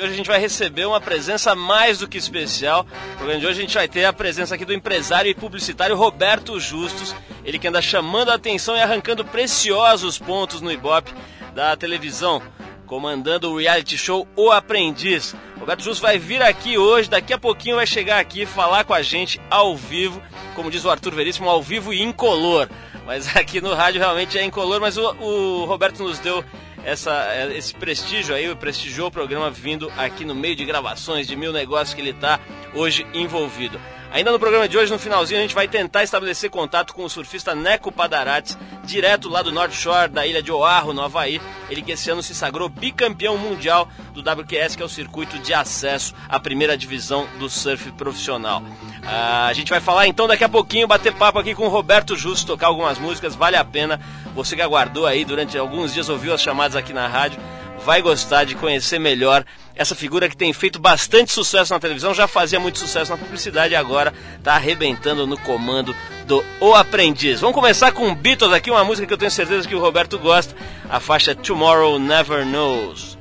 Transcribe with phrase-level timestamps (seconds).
[0.00, 2.86] Hoje a gente vai receber uma presença mais do que especial.
[3.10, 5.96] No programa de hoje a gente vai ter a presença aqui do empresário e publicitário
[5.96, 7.12] Roberto Justus,
[7.44, 11.12] ele que anda chamando a atenção e arrancando preciosos pontos no Ibope
[11.52, 12.40] da televisão,
[12.86, 15.34] comandando o reality show O Aprendiz.
[15.58, 19.02] Roberto Justus vai vir aqui hoje, daqui a pouquinho vai chegar aqui falar com a
[19.02, 20.22] gente ao vivo,
[20.54, 22.68] como diz o Arthur Veríssimo, ao vivo e incolor.
[23.04, 26.44] Mas aqui no rádio realmente é incolor, mas o, o Roberto nos deu
[26.88, 31.52] essa, esse prestígio aí, prestigiou o programa vindo aqui no meio de gravações de mil
[31.52, 32.40] negócios que ele está
[32.74, 33.78] hoje envolvido.
[34.10, 37.10] Ainda no programa de hoje, no finalzinho, a gente vai tentar estabelecer contato com o
[37.10, 41.38] surfista Neco Padarates, direto lá do North Shore, da ilha de Oahu, no Havaí.
[41.68, 45.52] Ele que esse ano se sagrou bicampeão mundial do WQS, que é o circuito de
[45.52, 48.62] acesso à primeira divisão do surf profissional.
[49.04, 52.16] Ah, a gente vai falar então daqui a pouquinho, bater papo aqui com o Roberto
[52.16, 54.00] Justo, tocar algumas músicas, vale a pena.
[54.34, 57.40] Você que aguardou aí durante alguns dias, ouviu as chamadas aqui na rádio,
[57.88, 59.42] vai gostar de conhecer melhor
[59.74, 63.72] essa figura que tem feito bastante sucesso na televisão, já fazia muito sucesso na publicidade
[63.72, 67.40] e agora está arrebentando no comando do O Aprendiz.
[67.40, 70.54] Vamos começar com Beatles aqui, uma música que eu tenho certeza que o Roberto gosta,
[70.90, 73.17] a faixa Tomorrow Never Knows.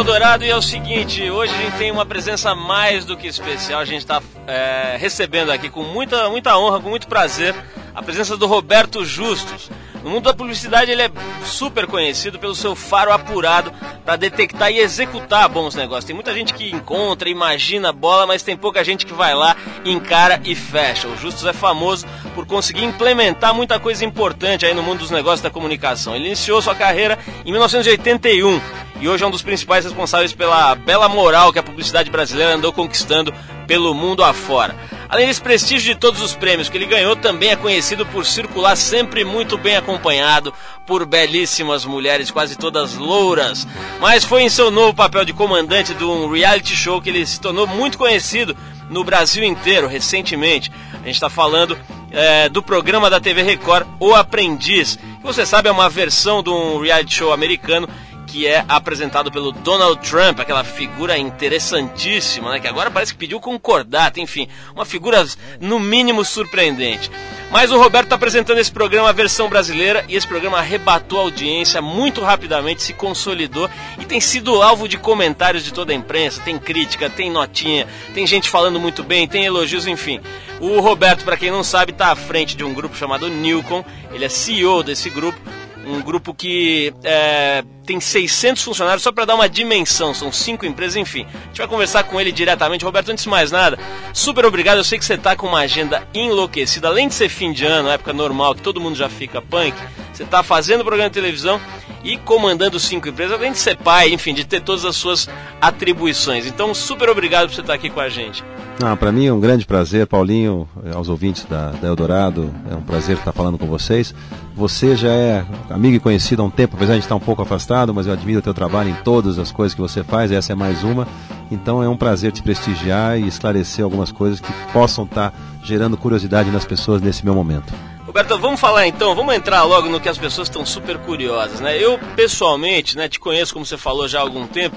[0.00, 3.80] Eldorado e é o seguinte, hoje a gente tem uma presença mais do que especial,
[3.80, 7.54] a gente está é, recebendo aqui com muita, muita honra, com muito prazer,
[7.94, 9.70] a presença do Roberto Justus.
[10.02, 11.10] No mundo da publicidade ele é
[11.44, 13.72] super conhecido pelo seu faro apurado
[14.04, 16.04] para detectar e executar bons negócios.
[16.04, 19.56] Tem muita gente que encontra, imagina a bola, mas tem pouca gente que vai lá,
[19.84, 21.06] encara e fecha.
[21.06, 25.42] O Justus é famoso por conseguir implementar muita coisa importante aí no mundo dos negócios
[25.42, 26.16] da comunicação.
[26.16, 28.60] Ele iniciou sua carreira em 1981
[29.00, 32.72] e hoje é um dos principais responsáveis pela bela moral que a publicidade brasileira andou
[32.72, 33.32] conquistando
[33.70, 34.74] pelo mundo afora.
[35.08, 38.74] Além desse prestígio de todos os prêmios que ele ganhou, também é conhecido por circular
[38.74, 40.52] sempre muito bem acompanhado
[40.84, 43.68] por belíssimas mulheres, quase todas louras.
[44.00, 47.40] Mas foi em seu novo papel de comandante de um reality show que ele se
[47.40, 48.56] tornou muito conhecido
[48.88, 50.72] no Brasil inteiro recentemente.
[50.94, 51.78] A gente está falando
[52.10, 56.50] é, do programa da TV Record, O Aprendiz, que você sabe é uma versão de
[56.50, 57.88] um reality show americano
[58.30, 63.40] que é apresentado pelo Donald Trump, aquela figura interessantíssima, né, que agora parece que pediu
[63.40, 65.26] concordata, enfim, uma figura
[65.60, 67.10] no mínimo surpreendente.
[67.50, 71.22] Mas o Roberto está apresentando esse programa, a versão brasileira, e esse programa arrebatou a
[71.22, 73.68] audiência muito rapidamente, se consolidou
[73.98, 76.40] e tem sido alvo de comentários de toda a imprensa.
[76.44, 80.20] Tem crítica, tem notinha, tem gente falando muito bem, tem elogios, enfim.
[80.60, 84.24] O Roberto, para quem não sabe, está à frente de um grupo chamado Newcom, ele
[84.24, 85.40] é CEO desse grupo
[85.86, 90.94] um grupo que é, tem 600 funcionários, só para dar uma dimensão, são cinco empresas,
[90.94, 91.26] enfim.
[91.26, 92.84] A gente vai conversar com ele diretamente.
[92.84, 93.76] Roberto, antes de mais nada,
[94.14, 94.76] super obrigado.
[94.76, 97.88] Eu sei que você está com uma agenda enlouquecida, além de ser fim de ano,
[97.88, 99.74] época normal, que todo mundo já fica punk.
[100.12, 101.60] Você está fazendo programa de televisão
[102.04, 105.28] e comandando cinco empresas, além de ser pai, enfim, de ter todas as suas
[105.60, 106.46] atribuições.
[106.46, 108.44] Então, super obrigado por você estar aqui com a gente.
[108.82, 112.80] Ah, para mim é um grande prazer, Paulinho, aos ouvintes da, da, Eldorado, é um
[112.80, 114.14] prazer estar falando com vocês.
[114.54, 117.79] Você já é amigo e conhecido há um tempo, apesar de estar um pouco afastado,
[117.86, 120.54] mas eu admiro o teu trabalho em todas as coisas que você faz, essa é
[120.54, 121.06] mais uma.
[121.50, 125.32] Então é um prazer te prestigiar e esclarecer algumas coisas que possam estar
[125.62, 127.72] gerando curiosidade nas pessoas nesse meu momento.
[128.06, 131.76] Roberto, vamos falar então, vamos entrar logo no que as pessoas estão super curiosas, né?
[131.78, 134.76] Eu pessoalmente, né, te conheço como você falou já há algum tempo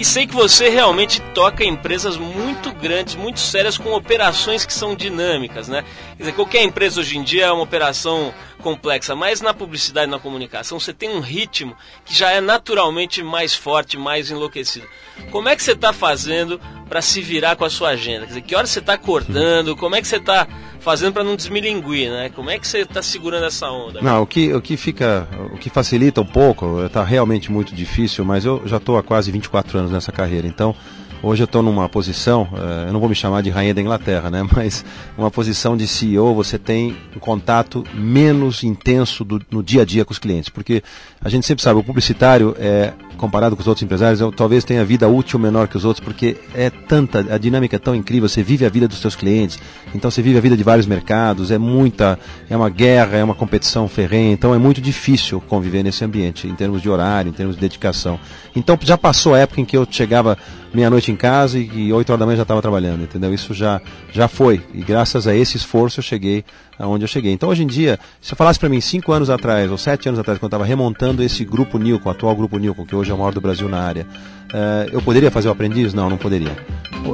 [0.00, 4.94] e sei que você realmente toca empresas muito grandes, muito sérias com operações que são
[4.94, 5.84] dinâmicas, né?
[6.16, 10.10] Quer dizer, qualquer empresa hoje em dia é uma operação complexa, mas na publicidade e
[10.10, 14.86] na comunicação você tem um ritmo que já é naturalmente mais forte, mais enlouquecido.
[15.30, 18.20] Como é que você está fazendo para se virar com a sua agenda?
[18.20, 19.76] Quer dizer, que hora você está acordando?
[19.76, 20.46] Como é que você está
[20.80, 22.30] fazendo para não desmilinguir, né?
[22.30, 24.00] Como é que você está segurando essa onda?
[24.00, 28.24] Não, o que, o que fica, o que facilita um pouco, está realmente muito difícil,
[28.24, 30.74] mas eu já estou há quase 24 anos nessa carreira, então
[31.22, 34.30] Hoje eu estou numa posição, uh, eu não vou me chamar de rainha da Inglaterra,
[34.30, 34.42] né?
[34.56, 34.82] Mas
[35.18, 40.02] uma posição de CEO, você tem um contato menos intenso do, no dia a dia
[40.02, 40.82] com os clientes, porque
[41.22, 45.06] a gente sempre sabe, o publicitário é comparado com os outros empresários, talvez tenha vida
[45.06, 48.64] útil menor que os outros, porque é tanta, a dinâmica é tão incrível, você vive
[48.64, 49.58] a vida dos seus clientes,
[49.94, 52.18] então você vive a vida de vários mercados, é muita,
[52.48, 56.54] é uma guerra, é uma competição ferrenha, então é muito difícil conviver nesse ambiente, em
[56.54, 58.18] termos de horário, em termos de dedicação.
[58.56, 60.38] Então já passou a época em que eu chegava
[60.72, 63.34] meia-noite em casa e, oito horas da manhã já estava trabalhando, entendeu?
[63.34, 63.80] Isso já,
[64.12, 64.62] já foi.
[64.72, 66.44] E graças a esse esforço eu cheguei
[66.80, 67.32] aonde eu cheguei.
[67.32, 70.18] Então hoje em dia, se eu falasse para mim cinco anos atrás ou sete anos
[70.18, 73.14] atrás, quando eu estava remontando esse grupo Nilcon, o atual grupo Nilcon, que hoje é
[73.14, 74.06] o maior do Brasil na área,
[74.52, 75.94] uh, eu poderia fazer o aprendiz?
[75.94, 76.56] Não, não poderia.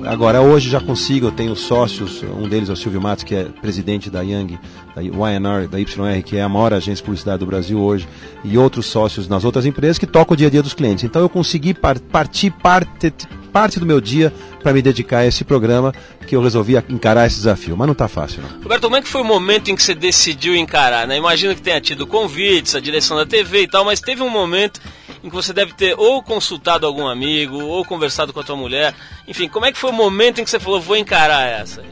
[0.06, 3.44] Agora hoje já consigo, eu tenho sócios, um deles é o Silvio Matos, que é
[3.44, 4.58] presidente da Young,
[4.94, 8.08] da YNR, da YR, que é a maior agência de publicidade do Brasil hoje,
[8.44, 11.04] e outros sócios nas outras empresas que tocam o dia a dia dos clientes.
[11.04, 13.12] Então eu consegui partir parte
[13.56, 14.30] parte do meu dia
[14.62, 15.94] para me dedicar a esse programa
[16.26, 17.74] que eu resolvi encarar esse desafio.
[17.74, 18.62] Mas não está fácil, não.
[18.62, 21.06] Roberto, como é que foi o momento em que você decidiu encarar?
[21.06, 21.16] Né?
[21.16, 24.78] Imagino que tenha tido convites, a direção da TV e tal, mas teve um momento
[25.26, 28.94] em que você deve ter ou consultado algum amigo, ou conversado com a tua mulher.
[29.26, 31.82] Enfim, como é que foi o momento em que você falou, vou encarar essa?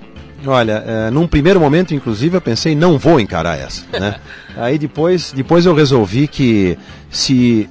[0.46, 3.84] Olha, é, num primeiro momento, inclusive, eu pensei, não vou encarar essa.
[3.90, 4.16] Né?
[4.56, 6.78] Aí depois, depois eu resolvi que
[7.10, 7.68] se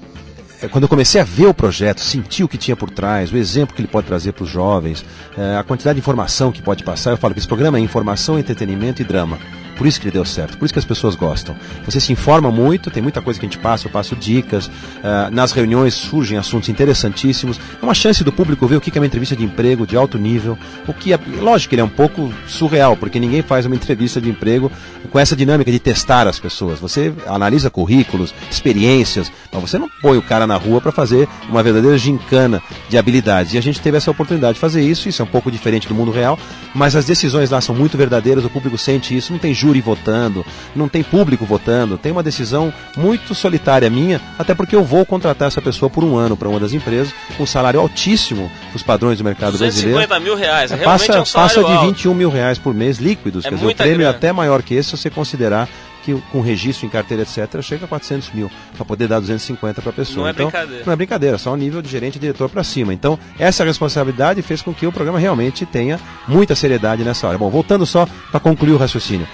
[0.62, 3.38] é, quando eu comecei a ver o projeto, sentir o que tinha por trás, o
[3.38, 5.06] exemplo que ele pode trazer para os jovens,
[5.38, 8.40] é, a quantidade de informação que pode passar, eu falo que esse programa é informação,
[8.40, 9.38] entretenimento e drama.
[9.84, 11.58] Por isso que ele deu certo, por isso que as pessoas gostam.
[11.84, 14.68] Você se informa muito, tem muita coisa que a gente passa, eu passo dicas.
[14.68, 17.60] Uh, nas reuniões surgem assuntos interessantíssimos.
[17.82, 20.18] É uma chance do público ver o que é uma entrevista de emprego de alto
[20.18, 20.58] nível.
[20.88, 24.22] O que é, lógico que ele é um pouco surreal, porque ninguém faz uma entrevista
[24.22, 24.72] de emprego
[25.12, 26.80] com essa dinâmica de testar as pessoas.
[26.80, 31.62] Você analisa currículos, experiências, mas você não põe o cara na rua para fazer uma
[31.62, 33.54] verdadeira gincana de habilidades.
[33.54, 35.94] E a gente teve essa oportunidade de fazer isso, isso é um pouco diferente do
[35.94, 36.40] mundo real,
[36.74, 40.46] mas as decisões lá são muito verdadeiras, o público sente isso, não tem júri votando,
[40.76, 45.48] não tem público votando, tem uma decisão muito solitária minha, até porque eu vou contratar
[45.48, 49.18] essa pessoa por um ano para uma das empresas, com um salário altíssimo os padrões
[49.18, 50.24] do mercado 250 brasileiro.
[50.24, 53.50] mil reais, é, passa, é um passa de 21 mil reais por mês líquidos, é
[53.50, 55.68] quer dizer, o prêmio é até maior que esse se você considerar
[56.04, 59.90] que com registro em carteira, etc., chega a 400 mil para poder dar 250 para
[59.90, 60.18] a pessoa.
[60.18, 60.84] Não é então, brincadeira.
[60.86, 62.94] Não é brincadeira, só o nível de gerente e diretor para cima.
[62.94, 67.38] Então, essa responsabilidade fez com que o programa realmente tenha muita seriedade nessa hora.
[67.38, 69.26] Bom, voltando só para concluir o raciocínio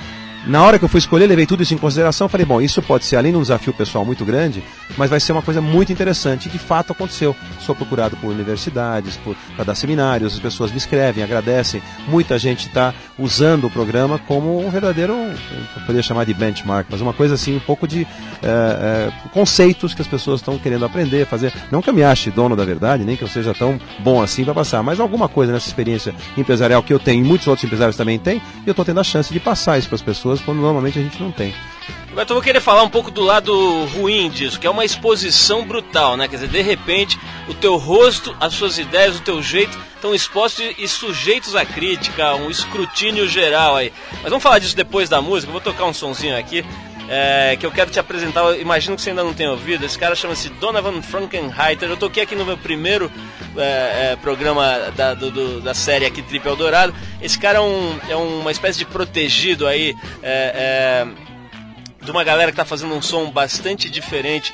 [0.50, 2.28] Na hora que eu fui escolher, levei tudo isso em consideração.
[2.28, 4.64] Falei, bom, isso pode ser além de um desafio pessoal muito grande,
[4.98, 6.48] mas vai ser uma coisa muito interessante.
[6.48, 7.36] E de fato aconteceu.
[7.60, 9.20] Sou procurado por universidades,
[9.56, 11.84] para dar seminários, as pessoas me escrevem, agradecem.
[12.08, 17.00] Muita gente está usando o programa como um verdadeiro, eu poderia chamar de benchmark, mas
[17.00, 18.08] uma coisa assim, um pouco de
[18.42, 21.54] é, é, conceitos que as pessoas estão querendo aprender, fazer.
[21.70, 24.44] Não que eu me ache dono da verdade, nem que eu seja tão bom assim
[24.44, 27.96] para passar, mas alguma coisa nessa experiência empresarial que eu tenho e muitos outros empresários
[27.96, 30.60] também têm, e eu estou tendo a chance de passar isso para as pessoas quando
[30.60, 31.54] normalmente a gente não tem.
[32.12, 35.66] Agora eu vou querer falar um pouco do lado ruim disso, que é uma exposição
[35.66, 36.28] brutal, né?
[36.28, 40.66] Quer dizer, de repente, o teu rosto, as suas ideias, o teu jeito estão expostos
[40.78, 43.94] e sujeitos à crítica, um escrutínio geral aí.
[44.22, 46.66] Mas vamos falar disso depois da música, eu vou tocar um sonzinho aqui.
[47.12, 49.84] É, que eu quero te apresentar, eu imagino que você ainda não tenha ouvido.
[49.84, 51.90] Esse cara chama-se Donovan Frankenheiter.
[51.90, 53.12] Eu toquei aqui no meu primeiro
[53.58, 56.94] é, é, programa da, do, do, da série aqui Trip Eldorado.
[57.20, 62.52] Esse cara é, um, é uma espécie de protegido aí é, é, de uma galera
[62.52, 64.54] que está fazendo um som bastante diferente.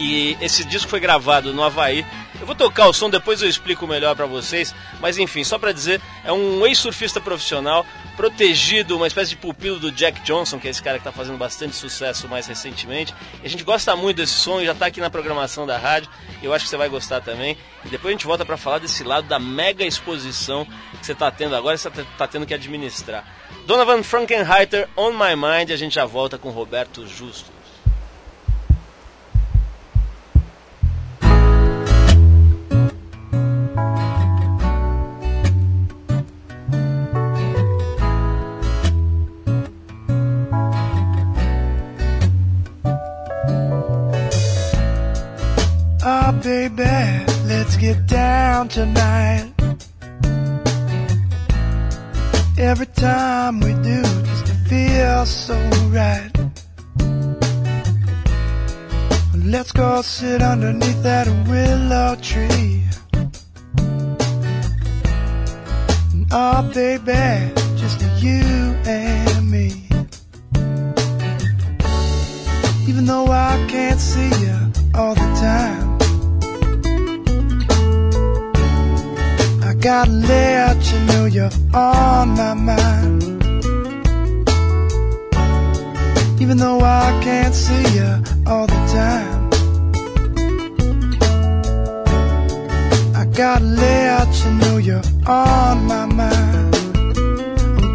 [0.00, 2.06] E esse disco foi gravado no Havaí
[2.40, 5.72] eu vou tocar o som, depois eu explico melhor para vocês, mas enfim, só para
[5.72, 7.84] dizer, é um ex-surfista profissional,
[8.16, 11.38] protegido, uma espécie de pupilo do Jack Johnson, que é esse cara que está fazendo
[11.38, 13.14] bastante sucesso mais recentemente.
[13.42, 16.10] E a gente gosta muito desse som, já está aqui na programação da rádio,
[16.42, 17.56] eu acho que você vai gostar também.
[17.84, 20.66] E depois a gente volta para falar desse lado da mega exposição
[20.98, 23.24] que você está tendo agora, você está tá tendo que administrar.
[23.66, 27.55] Donovan Frankenheiter, On My Mind, a gente já volta com Roberto Justo.
[46.42, 49.52] Baby, let's get down tonight.
[52.58, 55.54] Every time we do, just feels so
[55.90, 56.30] right.
[59.34, 62.82] Let's go sit underneath that willow tree.
[66.32, 68.42] Oh, baby, just you
[68.84, 69.88] and me.
[72.88, 74.56] Even though I can't see you
[74.94, 75.85] all the time.
[79.86, 83.22] Gotta let you know you're on my mind.
[86.40, 88.10] Even though I can't see you
[88.48, 89.32] all the time.
[93.14, 96.74] I gotta let you know you're on my mind.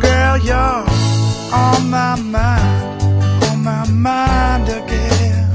[0.02, 0.86] Girl, you're
[1.66, 3.02] on my mind,
[3.50, 5.52] on my mind again.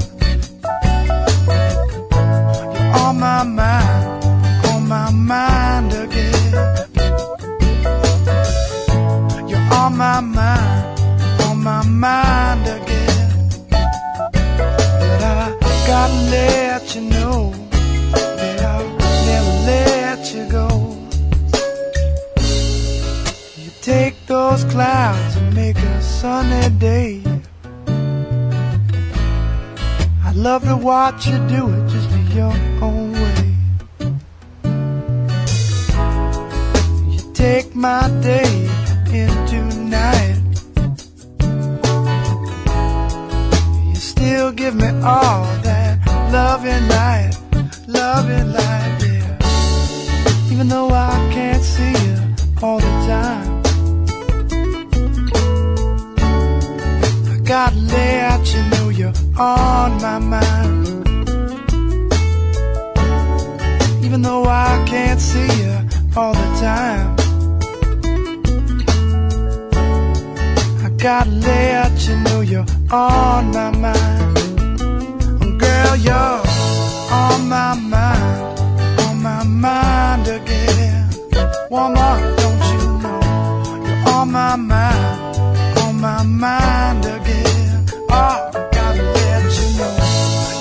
[2.75, 3.96] You're on my mind,
[11.97, 13.49] mind again.
[13.69, 17.51] But I gotta let you know
[18.13, 20.67] that I'll never let you go.
[23.57, 27.23] You take those clouds and make a sunny day.
[30.23, 33.55] I love to watch you do it just your own way.
[37.09, 38.69] You take my day
[39.11, 39.86] into
[44.27, 45.93] still give me all that
[46.33, 47.31] loving light,
[47.87, 50.51] loving light, yeah.
[50.51, 52.15] Even though I can't see you
[52.61, 53.49] all the time.
[57.33, 60.87] I gotta let you know you're on my mind.
[64.05, 65.73] Even though I can't see you
[66.17, 67.15] all the time.
[70.85, 74.37] I gotta let you know you're on my mind.
[75.41, 76.41] Oh, girl, you're
[77.11, 78.59] on my mind,
[79.01, 81.09] on my mind again.
[81.69, 83.21] Woman, don't you know
[83.85, 85.37] you're on my mind,
[85.79, 87.85] on my mind again.
[88.09, 89.95] Oh, gotta let you know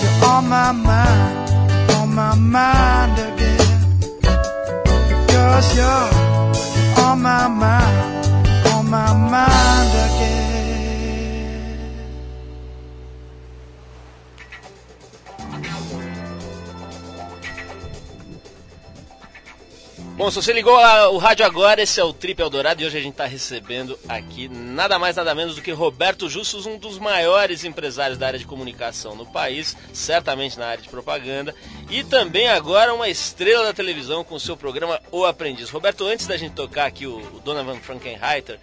[0.02, 1.50] you're on my mind,
[1.92, 3.80] on my mind again.
[5.26, 6.15] Because you're
[20.16, 23.02] Bom, se você ligou o rádio agora, esse é o Trip Eldorado e hoje a
[23.02, 27.64] gente está recebendo aqui nada mais nada menos do que Roberto Justus, um dos maiores
[27.64, 31.54] empresários da área de comunicação no país, certamente na área de propaganda,
[31.90, 35.68] e também agora uma estrela da televisão com o seu programa O Aprendiz.
[35.68, 38.58] Roberto, antes da gente tocar aqui o, o Donovan Frankenheiter,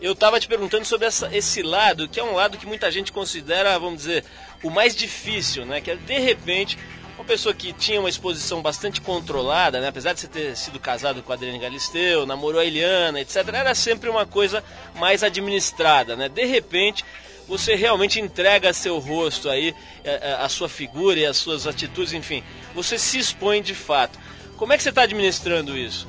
[0.00, 3.12] eu estava te perguntando sobre essa, esse lado, que é um lado que muita gente
[3.12, 4.24] considera, vamos dizer,
[4.60, 5.80] o mais difícil, né?
[5.80, 6.76] Que é de repente
[7.16, 9.88] uma pessoa que tinha uma exposição bastante controlada, né?
[9.88, 13.74] apesar de você ter sido casado com a Adriane Galisteu, namorou a Eliana, etc., era
[13.74, 14.62] sempre uma coisa
[14.96, 16.28] mais administrada, né?
[16.28, 17.04] De repente,
[17.48, 21.66] você realmente entrega seu rosto aí, a, é, é, a sua figura e as suas
[21.66, 22.42] atitudes, enfim,
[22.74, 24.18] você se expõe de fato.
[24.56, 26.06] Como é que você está administrando isso?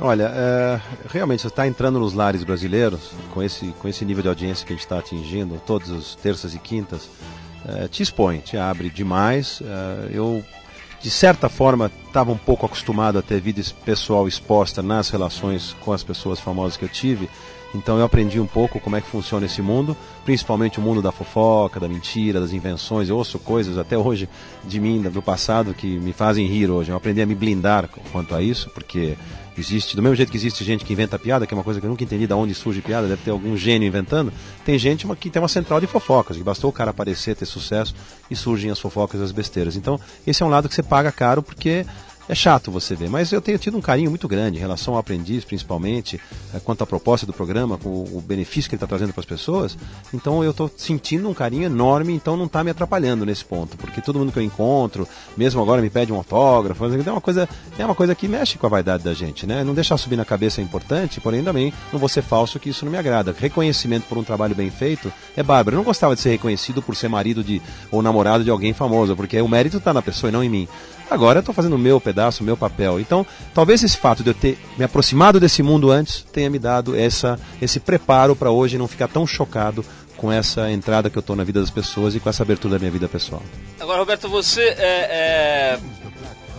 [0.00, 4.28] Olha, é, realmente você está entrando nos lares brasileiros com esse, com esse nível de
[4.28, 7.08] audiência que a gente está atingindo, todas as terças e quintas,
[7.66, 9.62] é, te expõe, te abre demais.
[9.62, 10.44] É, eu,
[11.00, 15.92] de certa forma, estava um pouco acostumado a ter vida pessoal exposta nas relações com
[15.92, 17.28] as pessoas famosas que eu tive.
[17.74, 21.10] Então eu aprendi um pouco como é que funciona esse mundo, principalmente o mundo da
[21.10, 23.08] fofoca, da mentira, das invenções.
[23.08, 24.28] Eu ouço coisas até hoje
[24.62, 26.90] de mim, do passado, que me fazem rir hoje.
[26.90, 29.16] Eu aprendi a me blindar quanto a isso, porque
[29.60, 31.86] existe, do mesmo jeito que existe gente que inventa piada, que é uma coisa que
[31.86, 34.32] eu nunca entendi de onde surge piada, deve ter algum gênio inventando,
[34.64, 37.94] tem gente que tem uma central de fofocas, que bastou o cara aparecer, ter sucesso
[38.30, 39.76] e surgem as fofocas e as besteiras.
[39.76, 41.86] Então, esse é um lado que você paga caro porque
[42.28, 45.00] é chato você ver, mas eu tenho tido um carinho muito grande em relação ao
[45.00, 46.20] aprendiz, principalmente,
[46.54, 49.20] é, quanto à proposta do programa, com o, o benefício que ele está trazendo para
[49.20, 49.76] as pessoas.
[50.12, 54.00] Então eu estou sentindo um carinho enorme, então não está me atrapalhando nesse ponto, porque
[54.00, 57.84] todo mundo que eu encontro, mesmo agora me pede um autógrafo, é uma coisa, é
[57.84, 59.62] uma coisa que mexe com a vaidade da gente, né?
[59.62, 62.84] Não deixar subir na cabeça é importante, porém também não vou ser falso que isso
[62.84, 63.34] não me agrada.
[63.38, 65.74] Reconhecimento por um trabalho bem feito é bárbaro.
[65.74, 69.14] Eu não gostava de ser reconhecido por ser marido de ou namorado de alguém famoso,
[69.14, 70.68] porque o mérito está na pessoa e não em mim.
[71.10, 72.98] Agora eu estou fazendo o meu pedaço, o meu papel.
[72.98, 76.96] Então, talvez esse fato de eu ter me aproximado desse mundo antes tenha me dado
[76.96, 79.84] essa, esse preparo para hoje não ficar tão chocado
[80.16, 82.78] com essa entrada que eu estou na vida das pessoas e com essa abertura da
[82.78, 83.42] minha vida pessoal.
[83.78, 85.80] Agora, Roberto, você é, é...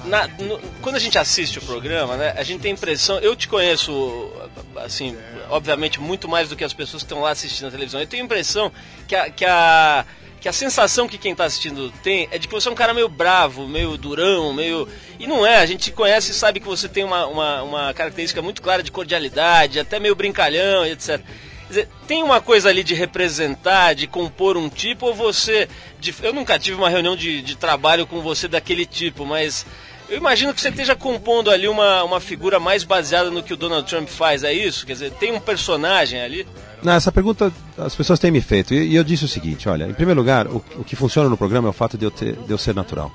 [0.05, 3.35] Na, no, quando a gente assiste o programa, né, a gente tem a impressão, eu
[3.35, 4.31] te conheço,
[4.75, 5.17] assim,
[5.49, 7.99] obviamente muito mais do que as pessoas que estão lá assistindo a televisão.
[7.99, 8.71] Eu tenho a impressão
[9.07, 10.05] que a, que a
[10.45, 12.93] que a sensação que quem está assistindo tem é de que você é um cara
[12.93, 14.87] meio bravo, meio durão, meio.
[15.19, 18.43] E não é, a gente conhece e sabe que você tem uma, uma, uma característica
[18.43, 21.19] muito clara de cordialidade, até meio brincalhão, etc.
[21.67, 25.67] Dizer, tem uma coisa ali de representar, de compor um tipo, ou você.
[25.99, 29.65] De, eu nunca tive uma reunião de, de trabalho com você daquele tipo, mas
[30.07, 33.57] eu imagino que você esteja compondo ali uma, uma figura mais baseada no que o
[33.57, 34.85] Donald Trump faz, é isso?
[34.85, 36.46] Quer dizer, tem um personagem ali?
[36.83, 38.74] Não, essa pergunta as pessoas têm me feito.
[38.74, 41.68] E, eu disse o seguinte: olha, em primeiro lugar, o, o, que funciona no programa
[41.68, 43.11] é o fato de eu, ter, de eu ser natural.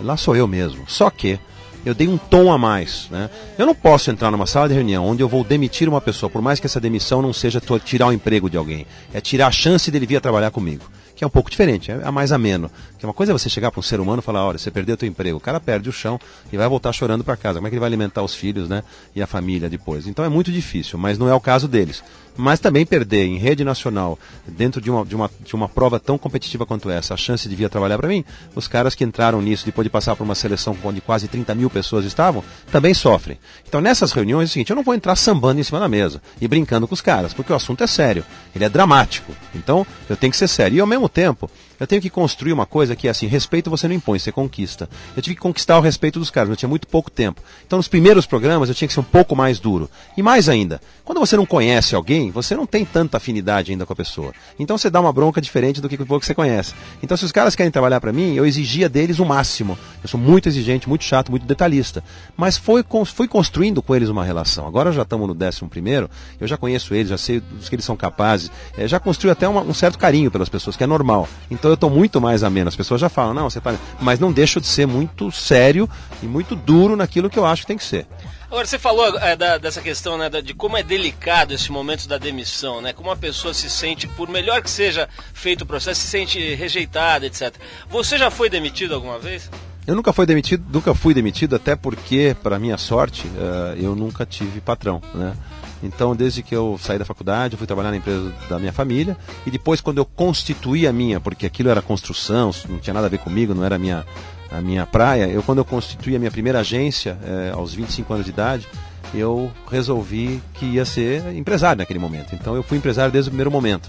[0.00, 0.84] Lá sou eu mesmo.
[0.88, 1.38] Só que
[1.84, 3.08] eu dei um tom a mais.
[3.10, 3.30] Né?
[3.58, 6.42] Eu não posso entrar numa sala de reunião onde eu vou demitir uma pessoa, por
[6.42, 9.90] mais que essa demissão não seja tirar o emprego de alguém, é tirar a chance
[9.90, 12.70] dele vir a trabalhar comigo que é um pouco diferente, é, mais ameno.
[12.98, 14.94] Que uma coisa é você chegar para um ser humano e falar, olha, você perdeu
[14.94, 16.18] o teu emprego, o cara perde o chão
[16.52, 17.58] e vai voltar chorando para casa.
[17.58, 18.82] Como é que ele vai alimentar os filhos, né?
[19.14, 20.06] E a família depois.
[20.06, 22.02] Então é muito difícil, mas não é o caso deles.
[22.36, 26.18] Mas também perder em rede nacional, dentro de uma, de uma, de uma prova tão
[26.18, 28.24] competitiva quanto essa, a chance de vir trabalhar para mim,
[28.56, 31.70] os caras que entraram nisso depois de passar por uma seleção onde quase 30 mil
[31.70, 33.38] pessoas estavam, também sofrem.
[33.68, 36.20] Então nessas reuniões é o seguinte, eu não vou entrar sambando em cima da mesa
[36.40, 39.32] e brincando com os caras, porque o assunto é sério, ele é dramático.
[39.54, 40.76] Então eu tenho que ser sério.
[40.76, 41.50] E ao mesmo tempo,
[41.84, 44.88] eu tenho que construir uma coisa que é assim, respeito você não impõe, você conquista.
[45.14, 47.42] Eu tive que conquistar o respeito dos caras, eu tinha muito pouco tempo.
[47.66, 49.90] Então nos primeiros programas eu tinha que ser um pouco mais duro.
[50.16, 53.92] E mais ainda, quando você não conhece alguém, você não tem tanta afinidade ainda com
[53.92, 54.32] a pessoa.
[54.58, 56.72] Então você dá uma bronca diferente do que o que você conhece.
[57.02, 59.78] Então se os caras querem trabalhar para mim, eu exigia deles o máximo.
[60.02, 62.02] Eu sou muito exigente, muito chato, muito detalhista.
[62.34, 64.66] Mas foi, fui construindo com eles uma relação.
[64.66, 66.08] Agora já estamos no décimo primeiro,
[66.40, 68.50] eu já conheço eles, já sei dos que eles são capazes.
[68.74, 71.28] É, já construí até uma, um certo carinho pelas pessoas, que é normal.
[71.50, 72.68] Então eu estou muito mais ameno.
[72.68, 73.74] As pessoas já falam, não, você tá.
[74.00, 75.88] Mas não deixo de ser muito sério
[76.22, 78.06] e muito duro naquilo que eu acho que tem que ser.
[78.46, 82.18] Agora, você falou é, da, dessa questão né, de como é delicado esse momento da
[82.18, 82.92] demissão, né?
[82.92, 87.26] Como a pessoa se sente, por melhor que seja feito o processo, se sente rejeitada,
[87.26, 87.52] etc.
[87.90, 89.50] Você já foi demitido alguma vez?
[89.86, 94.24] Eu nunca fui demitido, nunca fui demitido, até porque, para minha sorte, uh, eu nunca
[94.24, 95.36] tive patrão, né?
[95.84, 99.16] Então, desde que eu saí da faculdade, eu fui trabalhar na empresa da minha família.
[99.46, 103.10] E depois, quando eu constituí a minha, porque aquilo era construção, não tinha nada a
[103.10, 104.04] ver comigo, não era a minha,
[104.50, 108.24] a minha praia, eu, quando eu constituí a minha primeira agência, é, aos 25 anos
[108.24, 108.66] de idade,
[109.12, 112.34] eu resolvi que ia ser empresário naquele momento.
[112.34, 113.88] Então, eu fui empresário desde o primeiro momento.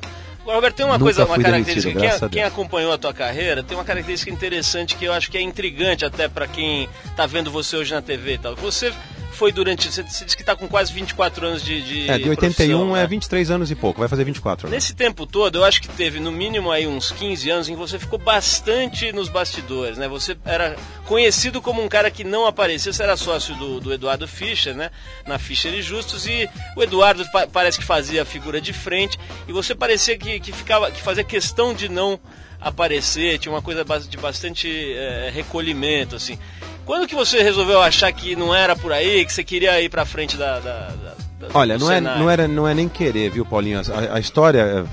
[0.53, 1.99] Roberto, tem uma Nunca coisa, uma característica.
[1.99, 5.41] Quem, quem, acompanhou a tua carreira tem uma característica interessante que eu acho que é
[5.41, 8.55] intrigante até para quem está vendo você hoje na TV e tal.
[8.55, 8.93] Você
[9.36, 9.91] foi durante.
[9.91, 11.82] Você, você disse que está com quase 24 anos de.
[11.82, 13.56] de é, de 81 é 23 né?
[13.56, 16.71] anos e pouco, vai fazer 24 Nesse tempo todo, eu acho que teve no mínimo
[16.71, 20.08] aí uns 15 anos em que você ficou bastante nos bastidores, né?
[20.08, 24.28] Você era conhecido como um cara que não aparecia, você era sócio do, do Eduardo
[24.28, 24.89] Fischer, né?
[25.28, 29.19] Na Fischer e Justus, e o Eduardo pa parece que fazia a figura de frente,
[29.48, 32.19] e você parecia que, que, ficava, que fazia questão de não
[32.60, 36.39] aparecer, tinha uma coisa de bastante é, recolhimento, assim.
[36.86, 40.06] Quando que você resolveu achar que não era por aí, que você queria ir para
[40.06, 41.15] frente da, da, da
[41.54, 43.80] Olha, não é, não, era, não é nem querer, viu, Paulinho?
[43.80, 44.86] A, a, história,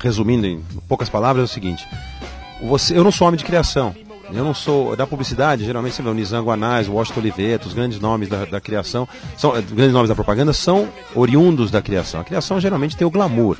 [0.00, 1.86] resumindo em poucas palavras, é o seguinte:
[2.62, 3.94] você, eu não sou homem de criação.
[4.30, 7.72] Eu não sou da publicidade, geralmente você vê o Nizam Guanais, o Washington Oliveto, os
[7.72, 9.08] grandes nomes da, da criação,
[9.38, 12.20] são, os grandes nomes da propaganda são oriundos da criação.
[12.20, 13.56] A criação geralmente tem o glamour,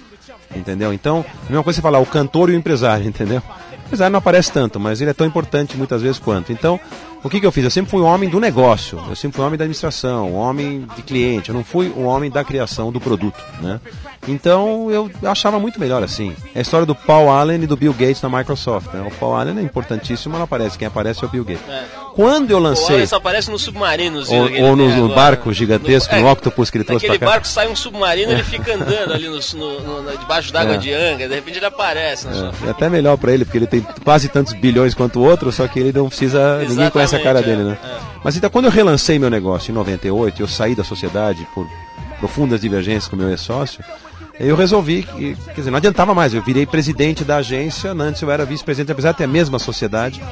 [0.55, 0.93] entendeu?
[0.93, 3.43] Então, a mesma coisa você falar o cantor e o empresário, entendeu?
[3.73, 6.53] O empresário não aparece tanto, mas ele é tão importante muitas vezes quanto.
[6.53, 6.79] Então,
[7.23, 7.65] o que, que eu fiz?
[7.65, 10.37] Eu sempre fui um homem do negócio, eu sempre fui um homem da administração, um
[10.37, 13.81] homem de cliente, eu não fui um homem da criação do produto, né?
[14.27, 16.35] Então eu achava muito melhor assim.
[16.55, 18.93] É a história do Paul Allen e do Bill Gates na Microsoft.
[18.93, 19.07] Né?
[19.07, 20.77] O Paul Allen é importantíssimo, mas não aparece.
[20.77, 21.69] Quem aparece é o Bill Gates.
[21.69, 21.85] É.
[22.15, 23.07] Quando eu lancei.
[23.07, 24.23] Só aparece no submarino.
[24.29, 27.27] Ou, ou no, no barco gigantesco, no, é, no Octopus que ele trouxe pra cá.
[27.27, 30.79] barco sai um submarino, ele fica andando ali no, no, no debaixo d'água é.
[30.79, 32.27] de Anga, de repente ele aparece.
[32.27, 32.67] É.
[32.67, 35.67] é até melhor para ele, porque ele tem quase tantos bilhões quanto o outro, só
[35.69, 36.39] que ele não precisa.
[36.39, 37.79] Exatamente, ninguém conhece a cara dele, né?
[37.83, 37.99] É.
[38.23, 41.67] Mas então, quando eu relancei meu negócio em 98, eu saí da sociedade por
[42.19, 43.83] profundas divergências com meu ex-sócio,
[44.39, 48.31] eu resolvi que, quer dizer, não adiantava mais, eu virei presidente da agência, antes eu
[48.31, 50.23] era vice-presidente, apesar de ter a mesma sociedade.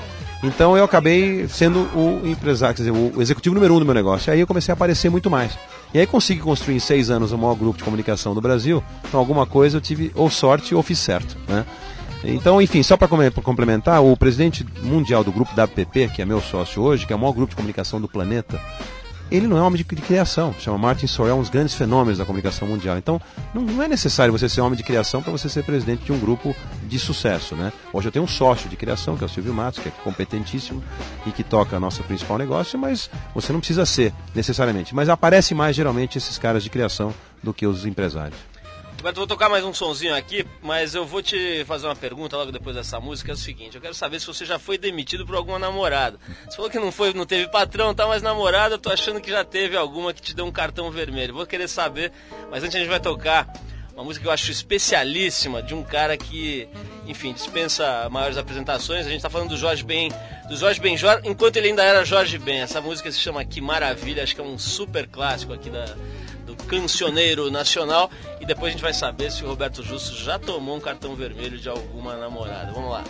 [0.43, 4.33] Então eu acabei sendo o empresário, quer dizer, o executivo número um do meu negócio.
[4.33, 5.59] Aí eu comecei a aparecer muito mais.
[5.95, 8.85] E aí consegui construir em seis anos o maior grupo de comunicação do Brasil.
[9.09, 11.37] Então alguma coisa eu tive ou sorte ou fiz certo.
[11.49, 11.65] Né?
[12.25, 16.83] Então, enfim, só para complementar, o presidente mundial do grupo WPP, que é meu sócio
[16.83, 18.61] hoje, que é o maior grupo de comunicação do planeta,
[19.31, 20.55] ele não é homem de, de criação.
[20.59, 22.97] Chama Martin Sorrell, um dos grandes fenômenos da comunicação mundial.
[22.97, 23.21] Então,
[23.53, 26.19] não, não é necessário você ser homem de criação para você ser presidente de um
[26.19, 27.73] grupo de sucesso, né?
[27.93, 30.83] Hoje eu tenho um sócio de criação, que é o Silvio Matos, que é competentíssimo
[31.27, 34.95] e que toca nosso principal negócio, mas você não precisa ser necessariamente.
[34.95, 37.13] Mas aparece mais geralmente esses caras de criação
[37.43, 38.39] do que os empresários.
[39.07, 42.51] Roberto, vou tocar mais um sonzinho aqui, mas eu vou te fazer uma pergunta logo
[42.51, 43.31] depois dessa música.
[43.31, 46.19] É o seguinte: eu quero saber se você já foi demitido por alguma namorada.
[46.45, 48.05] Você falou que não foi, não teve patrão, tá?
[48.09, 51.35] Mas namorada, eu tô achando que já teve alguma que te deu um cartão vermelho.
[51.35, 52.11] Vou querer saber,
[52.51, 53.49] mas antes a gente vai tocar
[53.95, 56.69] uma música que eu acho especialíssima de um cara que,
[57.07, 59.07] enfim, dispensa maiores apresentações.
[59.07, 60.11] A gente está falando do Jorge Ben,
[60.49, 62.59] do Jorge Benjor, enquanto ele ainda era Jorge Ben.
[62.59, 65.97] Essa música se chama Que Maravilha, acho que é um super clássico aqui da,
[66.55, 68.11] cancioneiro nacional.
[68.41, 71.59] E depois a gente vai saber se o Roberto Justo já tomou um cartão vermelho
[71.59, 72.73] de alguma namorada.
[72.73, 73.05] Vamos lá.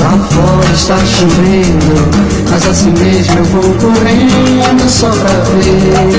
[0.00, 6.18] Lá fora está chovendo, mas assim mesmo eu vou correndo só pra ver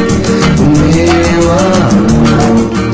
[0.59, 2.88] o meu amor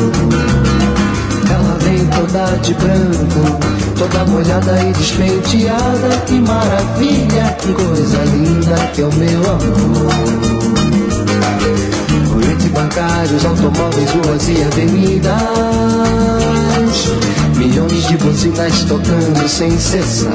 [2.35, 3.59] toda de branco,
[3.97, 6.09] toda molhada e despenteada.
[6.25, 10.11] Que maravilha, que coisa linda que é o meu amor.
[12.51, 15.31] Entre bancários, automóveis, ruas e avenidas,
[17.55, 20.31] milhões de buzinas tocando sem cessar.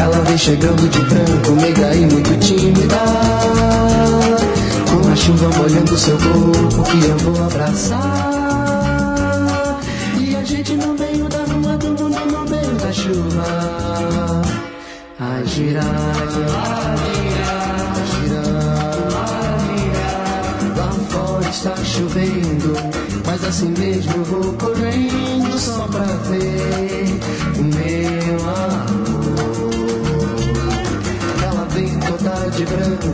[0.00, 2.96] Ela vem chegando de branco, meiga e muito tímida.
[4.90, 8.27] Com a chuva molhando seu corpo que eu vou abraçar.
[21.58, 22.72] Está chovendo,
[23.26, 27.18] mas assim mesmo eu vou correndo só pra ver
[27.58, 29.18] o meu amor.
[31.42, 33.08] Ela vem toda de branco,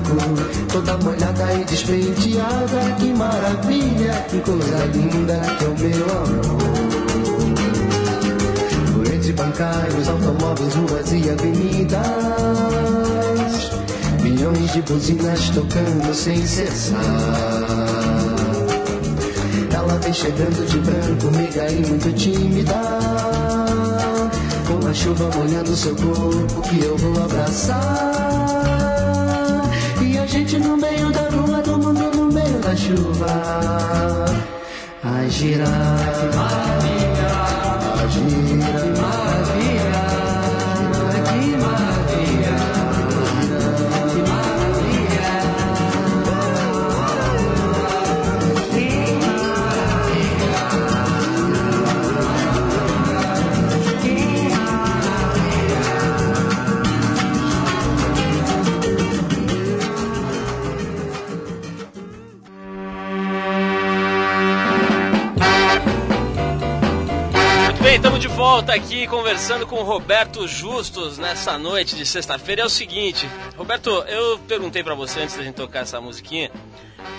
[0.70, 2.94] toda molhada e despenteada.
[2.98, 6.73] Que maravilha, que coisa linda que é o meu amor
[9.32, 12.00] bancários, automóveis, ruas e avenidas.
[14.22, 17.00] Milhões de buzinas tocando sem cessar.
[19.74, 22.74] Ela vem chegando de branco, meiga e muito tímida.
[24.66, 27.80] Com a chuva molhando seu corpo que eu vou abraçar.
[30.02, 34.24] E a gente no meio da rua, do mundo no meio da chuva.
[35.02, 37.13] A girar.
[68.54, 72.62] Volta aqui conversando com o Roberto Justus nessa noite de sexta-feira.
[72.62, 76.52] É o seguinte, Roberto, eu perguntei para você antes da gente tocar essa musiquinha.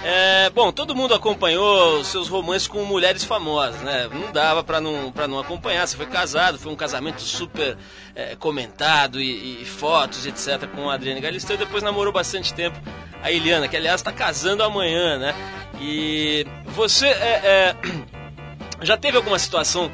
[0.02, 4.08] É, bom, todo mundo acompanhou os seus romances com mulheres famosas, né?
[4.14, 5.86] Não dava para não, pra não acompanhar.
[5.86, 7.78] Você foi casado, foi um casamento super
[8.16, 11.58] é, comentado e, e, fotos, etc., com a Adriane Galisteu.
[11.58, 12.80] Depois namorou bastante tempo
[13.22, 15.36] a Eliana, que aliás está casando amanhã, né?
[15.82, 17.76] E você é, é
[18.82, 19.92] já teve alguma situação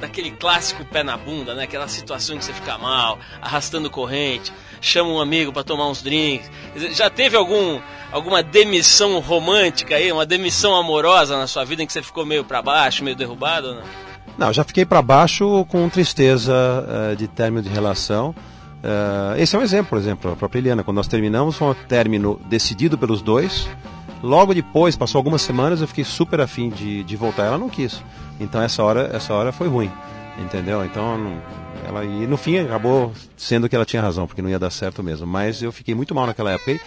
[0.00, 1.64] daquele clássico pé na bunda, né?
[1.64, 6.50] Aquela situação que você fica mal, arrastando corrente, chama um amigo para tomar uns drinks.
[6.92, 11.92] Já teve algum alguma demissão romântica aí, uma demissão amorosa na sua vida em que
[11.92, 13.82] você ficou meio para baixo, meio derrubado, não?
[14.38, 18.30] Não, já fiquei para baixo com tristeza uh, de término de relação.
[18.30, 21.74] Uh, esse é um exemplo, por exemplo, a própria Eliana, quando nós terminamos, foi um
[21.74, 23.68] término decidido pelos dois.
[24.22, 27.44] Logo depois, passou algumas semanas, eu fiquei super afim de, de voltar.
[27.44, 28.02] Ela não quis.
[28.40, 29.90] Então essa hora, essa hora foi ruim.
[30.38, 30.84] Entendeu?
[30.84, 31.40] Então
[31.86, 35.02] ela e no fim acabou sendo que ela tinha razão, porque não ia dar certo
[35.02, 35.26] mesmo.
[35.26, 36.72] Mas eu fiquei muito mal naquela época.
[36.72, 36.80] E,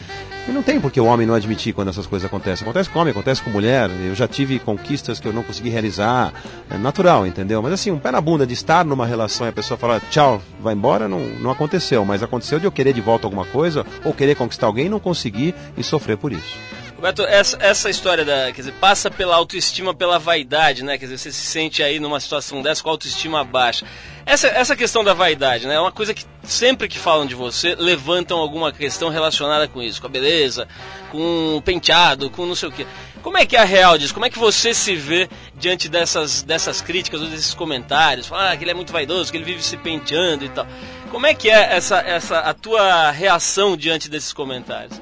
[0.47, 2.63] e não tem porque o homem não admitir quando essas coisas acontecem.
[2.63, 3.89] Acontece com homem, acontece com mulher.
[3.89, 6.33] Eu já tive conquistas que eu não consegui realizar.
[6.69, 7.61] É natural, entendeu?
[7.61, 10.41] Mas assim, um pé na bunda de estar numa relação e a pessoa falar tchau,
[10.61, 12.05] vai embora, não, não aconteceu.
[12.05, 15.53] Mas aconteceu de eu querer de volta alguma coisa, ou querer conquistar alguém, não conseguir
[15.77, 16.57] e sofrer por isso.
[17.01, 18.51] Roberto, essa, essa história da.
[18.51, 20.99] Quer dizer, passa pela autoestima, pela vaidade, né?
[20.99, 23.87] Quer dizer, você se sente aí numa situação dessa com a autoestima baixa.
[24.23, 25.73] Essa, essa questão da vaidade, né?
[25.73, 29.99] É uma coisa que sempre que falam de você, levantam alguma questão relacionada com isso,
[29.99, 30.67] com a beleza,
[31.09, 32.85] com o penteado, com não sei o quê.
[33.23, 34.13] Como é que é a real disso?
[34.13, 38.27] Como é que você se vê diante dessas, dessas críticas ou desses comentários?
[38.27, 40.67] Fala ah, que ele é muito vaidoso, que ele vive se penteando e tal.
[41.09, 45.01] Como é que é essa, essa a tua reação diante desses comentários?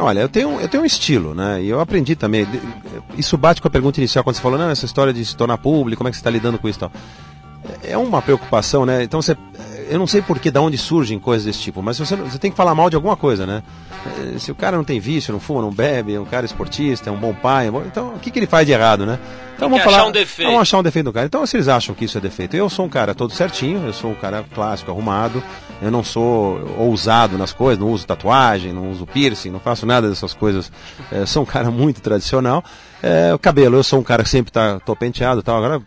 [0.00, 1.62] Olha, eu tenho, eu tenho um estilo, né?
[1.62, 2.46] E eu aprendi também.
[3.16, 5.58] Isso bate com a pergunta inicial, quando você falou, não, essa história de se tornar
[5.58, 6.92] público, como é que você está lidando com isso e tal.
[7.84, 9.02] É uma preocupação, né?
[9.02, 9.36] Então você.
[9.88, 12.50] Eu não sei por que, da onde surgem coisas desse tipo, mas você, você tem
[12.50, 13.62] que falar mal de alguma coisa, né?
[14.06, 17.10] Eh, se o cara não tem vício, não fuma, não bebe, é um cara esportista,
[17.10, 19.18] é um bom pai, é então o que, que ele faz de errado, né?
[19.56, 20.46] Então vamos falar, achar um defeito.
[20.46, 21.26] Vamos achar um defeito do cara.
[21.26, 23.92] Então se eles acham que isso é defeito, eu sou um cara todo certinho, eu
[23.92, 25.42] sou um cara clássico, arrumado,
[25.80, 30.08] eu não sou ousado nas coisas, não uso tatuagem, não uso piercing, não faço nada
[30.08, 30.70] dessas coisas.
[31.10, 32.62] É, sou um cara muito tradicional.
[33.02, 35.56] É, o cabelo, eu sou um cara que sempre tá, tô penteado e tal.
[35.56, 35.82] Agora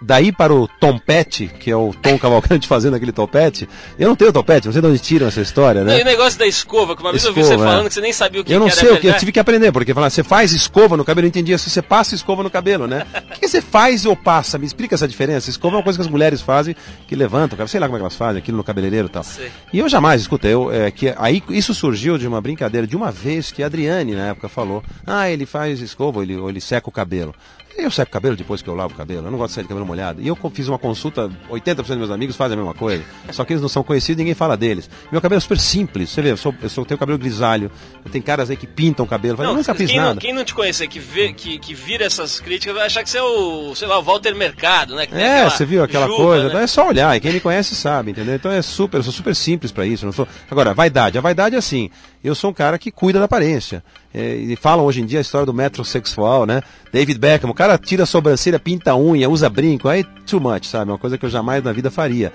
[0.00, 3.68] daí para o tompete, que é o Tom Cavalcante fazendo aquele topete,
[3.98, 5.98] eu não tenho topete, não sei de onde tiram essa história, né?
[5.98, 7.58] E o negócio da escova, que uma vez escova, eu vi você é.
[7.58, 9.32] falando que você nem sabia o que Eu não que sei o que, eu tive
[9.32, 12.42] que aprender, porque falar, você faz escova no cabelo, eu entendia se você passa escova
[12.42, 13.06] no cabelo, né?
[13.36, 14.58] o que você faz ou passa?
[14.58, 15.50] Me explica essa diferença.
[15.50, 16.74] Escova é uma coisa que as mulheres fazem,
[17.06, 19.22] que levantam, sei lá como é que elas fazem, aquilo no cabeleireiro e tal.
[19.22, 19.50] Sei.
[19.72, 23.10] E eu jamais, escuta, eu, é, que aí isso surgiu de uma brincadeira, de uma
[23.10, 26.88] vez que a Adriane, na época, falou, ah, ele faz escova, ele, ou ele seca
[26.88, 27.34] o cabelo.
[27.82, 29.26] Eu seco o cabelo depois que eu lavo o cabelo.
[29.26, 30.20] Eu não gosto de sair de cabelo molhado.
[30.20, 33.02] E eu fiz uma consulta, 80% dos meus amigos fazem a mesma coisa.
[33.32, 34.88] Só que eles não são conhecidos ninguém fala deles.
[35.10, 36.10] Meu cabelo é super simples.
[36.10, 37.70] Você vê, eu, sou, eu sou, tenho cabelo grisalho.
[38.10, 39.38] Tenho caras aí que pintam o cabelo.
[39.38, 40.14] Não, eu nunca fiz quem nada.
[40.14, 43.10] Não, quem não te conhecer, que, vê, que, que vira essas críticas, vai achar que
[43.10, 45.06] você é o, sei lá, o Walter Mercado, né?
[45.12, 46.42] é, você viu aquela juba, coisa.
[46.44, 46.48] Né?
[46.50, 47.16] Então é só olhar.
[47.16, 48.34] E quem me conhece sabe, entendeu?
[48.34, 50.04] Então é super, eu sou super simples para isso.
[50.04, 50.26] Não sou...
[50.50, 51.18] Agora, vaidade.
[51.18, 51.90] A vaidade é assim.
[52.22, 53.82] Eu sou um cara que cuida da aparência.
[54.12, 56.62] É, e falam hoje em dia a história do metrosexual, né?
[56.92, 60.66] David Beckham, o cara tira a sobrancelha, pinta a unha, usa brinco, aí too much,
[60.66, 60.90] sabe?
[60.90, 62.32] Uma coisa que eu jamais na vida faria.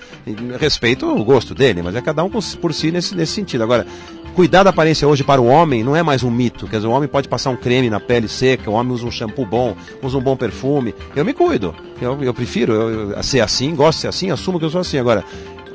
[0.57, 3.63] Respeito o gosto dele, mas é cada um por si nesse, nesse sentido.
[3.63, 3.85] Agora,
[4.33, 6.65] cuidar da aparência hoje para o homem não é mais um mito.
[6.65, 9.11] Quer dizer, o homem pode passar um creme na pele seca, o homem usa um
[9.11, 10.95] shampoo bom, usa um bom perfume.
[11.13, 11.75] Eu me cuido.
[12.01, 14.79] Eu, eu prefiro eu, eu, ser assim, gosto de ser assim, assumo que eu sou
[14.79, 14.97] assim.
[14.97, 15.25] Agora,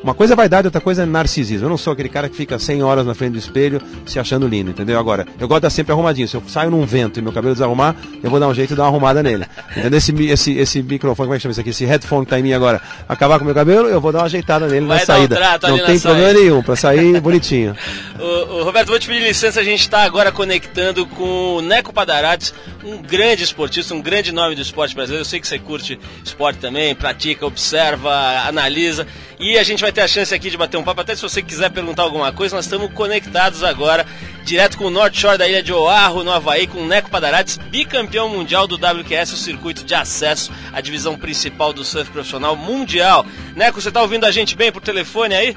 [0.03, 1.67] uma coisa é vaidade, outra coisa é narcisismo.
[1.67, 4.49] Eu não sou aquele cara que fica 100 horas na frente do espelho se achando
[4.49, 4.99] lindo, entendeu?
[4.99, 6.27] Agora, eu gosto de estar sempre arrumadinho.
[6.27, 8.77] Se eu saio num vento e meu cabelo desarrumar, eu vou dar um jeito de
[8.77, 9.47] dar uma arrumada nele.
[9.77, 9.99] Entendeu?
[9.99, 11.71] Esse, esse, esse microfone, como é que chama isso aqui?
[11.71, 14.25] Esse headphone que tá em mim agora, acabar com meu cabelo, eu vou dar uma
[14.25, 15.39] ajeitada nele Vai na saída.
[15.65, 17.77] Um não tem problema nenhum, pra sair bonitinho.
[18.19, 21.93] o, o, Roberto, vou te pedir licença, a gente está agora conectando com o Neco
[21.93, 25.21] Padarates, um grande esportista, um grande nome do esporte brasileiro.
[25.23, 28.11] Eu sei que você curte esporte também, pratica, observa,
[28.47, 29.07] analisa.
[29.41, 31.01] E a gente vai ter a chance aqui de bater um papo.
[31.01, 34.05] Até se você quiser perguntar alguma coisa, nós estamos conectados agora,
[34.45, 37.57] direto com o North Shore da ilha de Oahu, no Havaí, com o Neco Padarates,
[37.57, 43.25] bicampeão mundial do WQS, o circuito de acesso à divisão principal do surf profissional mundial.
[43.57, 45.57] Neco, você está ouvindo a gente bem por telefone aí?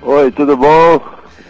[0.00, 0.98] Oi, tudo bom?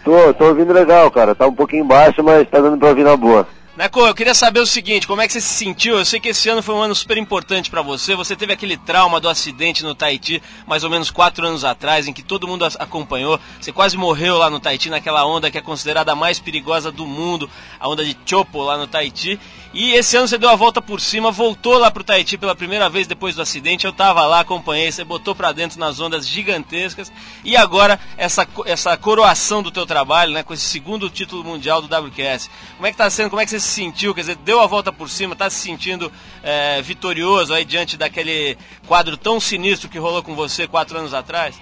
[0.05, 1.33] Tô, tô ouvindo legal, cara.
[1.33, 3.47] Tá um pouquinho baixo, mas tá dando pra ouvir na boa.
[3.77, 5.99] Neco, eu queria saber o seguinte, como é que você se sentiu?
[5.99, 8.17] Eu sei que esse ano foi um ano super importante para você.
[8.17, 12.13] Você teve aquele trauma do acidente no Tahiti, mais ou menos quatro anos atrás, em
[12.15, 13.39] que todo mundo acompanhou.
[13.61, 17.05] Você quase morreu lá no Tahiti, naquela onda que é considerada a mais perigosa do
[17.05, 19.39] mundo, a onda de Chopo lá no Tahiti.
[19.79, 22.89] E esse ano você deu a volta por cima, voltou lá pro Tahiti pela primeira
[22.89, 23.85] vez depois do acidente.
[23.85, 27.13] Eu tava lá, acompanhei, você botou para dentro nas ondas gigantescas.
[27.45, 31.95] E agora essa, essa coroação do teu trabalho, né, com esse segundo título mundial do
[31.95, 32.49] WQS.
[32.77, 33.29] Como é que tá sendo?
[33.29, 34.15] Como é que você se sentiu?
[34.15, 36.11] Quer dizer, deu a volta por cima, tá se sentindo
[36.43, 41.55] é, vitorioso aí diante daquele quadro tão sinistro que rolou com você quatro anos atrás?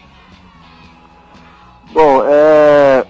[1.92, 3.04] Bom, é,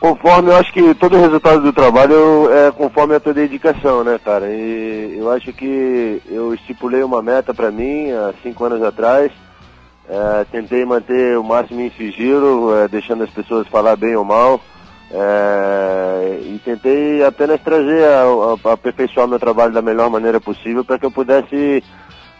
[0.00, 4.18] Conforme eu acho que todo o resultado do trabalho é conforme a tua dedicação, né,
[4.24, 4.46] cara?
[4.48, 9.32] E eu acho que eu estipulei uma meta para mim há cinco anos atrás.
[10.08, 14.60] É, tentei manter o máximo em sigilo, é, deixando as pessoas falar bem ou mal.
[15.10, 20.98] É, e tentei apenas trazer, a, a, aperfeiçoar meu trabalho da melhor maneira possível para
[20.98, 21.82] que eu pudesse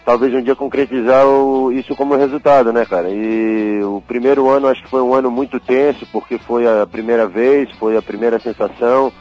[0.09, 3.11] talvez um dia concretizar o, isso como resultado, né, cara?
[3.11, 7.27] E o primeiro ano acho que foi um ano muito tenso, porque foi a primeira
[7.27, 9.13] vez, foi a primeira sensação.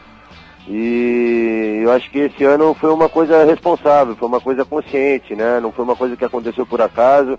[0.66, 5.60] E eu acho que esse ano foi uma coisa responsável, foi uma coisa consciente, né?
[5.60, 7.38] Não foi uma coisa que aconteceu por acaso.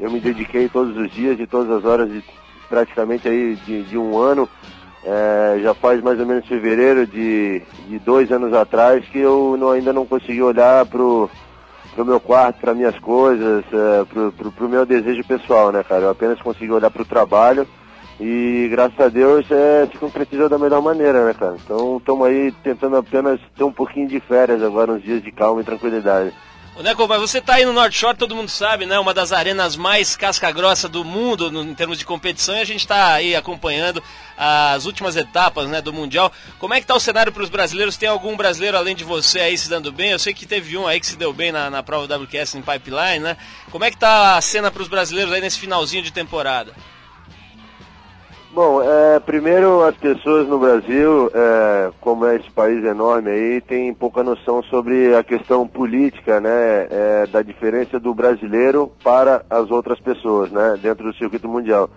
[0.00, 2.24] Eu me dediquei todos os dias, de todas as horas, de,
[2.66, 4.48] praticamente aí de, de um ano.
[5.04, 9.70] É, já faz mais ou menos fevereiro de, de dois anos atrás que eu não,
[9.72, 11.28] ainda não consegui olhar pro
[11.96, 16.02] pro meu quarto, para minhas coisas, é, pro, pro, pro, meu desejo pessoal, né, cara?
[16.02, 17.66] Eu apenas consegui olhar pro trabalho
[18.20, 21.56] e graças a Deus é, se concretizou da melhor maneira, né, cara?
[21.64, 25.62] Então estamos aí tentando apenas ter um pouquinho de férias agora, uns dias de calma
[25.62, 26.34] e tranquilidade.
[26.82, 28.98] Neco, mas você está aí no North Shore, todo mundo sabe, né?
[28.98, 32.80] Uma das arenas mais casca-grossa do mundo no, em termos de competição e a gente
[32.80, 34.02] está aí acompanhando
[34.36, 36.30] as últimas etapas né, do Mundial.
[36.58, 37.96] Como é que está o cenário para os brasileiros?
[37.96, 40.10] Tem algum brasileiro além de você aí se dando bem?
[40.10, 42.62] Eu sei que teve um aí que se deu bem na, na prova WQS em
[42.62, 43.38] Pipeline, né?
[43.70, 46.74] Como é que está a cena para os brasileiros aí nesse finalzinho de temporada?
[48.56, 53.92] Bom, é, primeiro as pessoas no Brasil, é, como é esse país enorme aí, tem
[53.92, 60.00] pouca noção sobre a questão política, né, é, da diferença do brasileiro para as outras
[60.00, 61.90] pessoas, né, dentro do circuito mundial.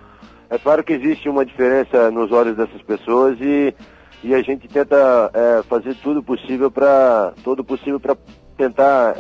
[0.49, 3.73] É claro que existe uma diferença nos olhos dessas pessoas e,
[4.21, 5.31] e a gente tenta
[5.69, 8.17] fazer tudo possível para todo possível para
[8.57, 9.15] tentar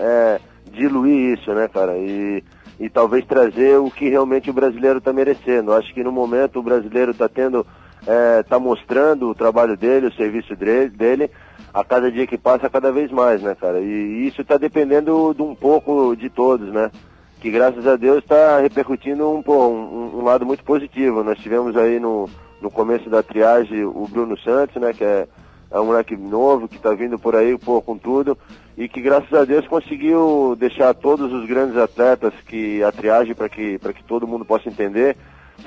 [0.73, 1.97] diluir isso, né, cara?
[1.97, 2.43] E
[2.79, 5.73] e talvez trazer o que realmente o brasileiro está merecendo.
[5.73, 7.65] Acho que no momento o brasileiro está tendo,
[8.01, 11.29] está é, mostrando o trabalho dele, o serviço dele,
[11.73, 13.81] a cada dia que passa cada vez mais, né, cara?
[13.81, 16.89] E, isso está dependendo de um pouco de todos, né?
[17.41, 21.23] Que graças a Deus está repercutindo um, um, um, lado muito positivo.
[21.23, 22.29] Nós tivemos aí no,
[22.61, 25.27] no começo da triagem o Bruno Santos, né, que é
[25.71, 28.37] é um moleque novo que está vindo por aí, pô, com tudo,
[28.79, 33.49] e que graças a Deus conseguiu deixar todos os grandes atletas que a triagem, para
[33.49, 35.17] que, que todo mundo possa entender,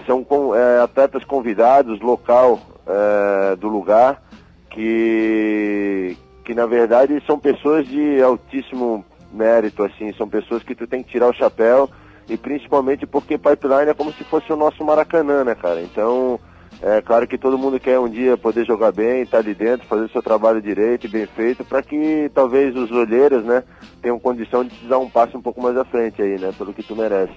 [0.07, 0.25] são
[0.57, 4.23] é, atletas convidados, local é, do lugar,
[4.71, 11.03] que, que na verdade são pessoas de altíssimo mérito, assim, são pessoas que tu tem
[11.03, 11.91] que tirar o chapéu,
[12.31, 15.83] e principalmente porque Pipeline é como se fosse o nosso Maracanã, né, cara?
[15.83, 16.41] Então,
[16.83, 19.87] é claro que todo mundo quer um dia poder jogar bem, estar tá ali dentro,
[19.87, 23.63] fazer o seu trabalho direito e bem feito, para que talvez os olheiros, né,
[24.03, 26.75] tenham condição de te dar um passo um pouco mais à frente aí, né, pelo
[26.75, 27.33] que tu merece.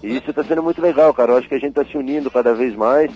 [0.00, 1.32] E isso está sendo muito legal, cara.
[1.32, 3.10] Eu acho que a gente está se unindo cada vez mais.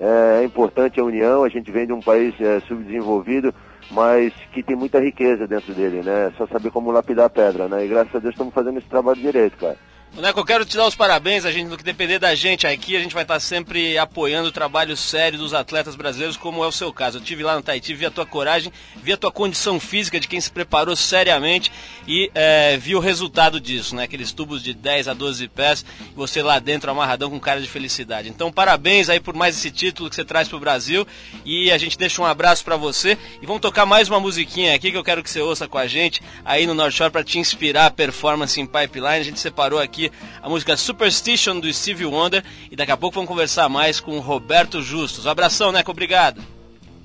[0.00, 1.42] É, é, importante a união.
[1.42, 3.52] A gente vem de um país é, subdesenvolvido,
[3.90, 6.28] mas que tem muita riqueza dentro dele, né?
[6.28, 7.84] É só saber como lapidar a pedra, né?
[7.84, 9.76] E graças a Deus estamos fazendo esse trabalho direito, cara.
[10.16, 12.96] Neco, eu quero te dar os parabéns, a gente, no que depender da gente aqui,
[12.96, 16.72] a gente vai estar sempre apoiando o trabalho sério dos atletas brasileiros, como é o
[16.72, 17.18] seu caso.
[17.18, 20.26] Eu tive lá no Tahiti, vi a tua coragem, vi a tua condição física de
[20.26, 21.70] quem se preparou seriamente
[22.04, 24.04] e é, vi o resultado disso, né?
[24.04, 25.84] Aqueles tubos de 10 a 12 pés,
[26.16, 28.28] você lá dentro amarradão com cara de felicidade.
[28.28, 31.06] Então, parabéns aí por mais esse título que você traz para o Brasil
[31.44, 34.90] e a gente deixa um abraço para você e vamos tocar mais uma musiquinha aqui
[34.90, 37.38] que eu quero que você ouça com a gente aí no North Shore para te
[37.38, 39.20] inspirar a performance em Pipeline.
[39.20, 39.97] A gente separou aqui
[40.42, 44.20] a música Superstition do Stevie Wonder e daqui a pouco vamos conversar mais com o
[44.20, 45.26] Roberto Justus.
[45.26, 46.40] Um abração, Neco, obrigado.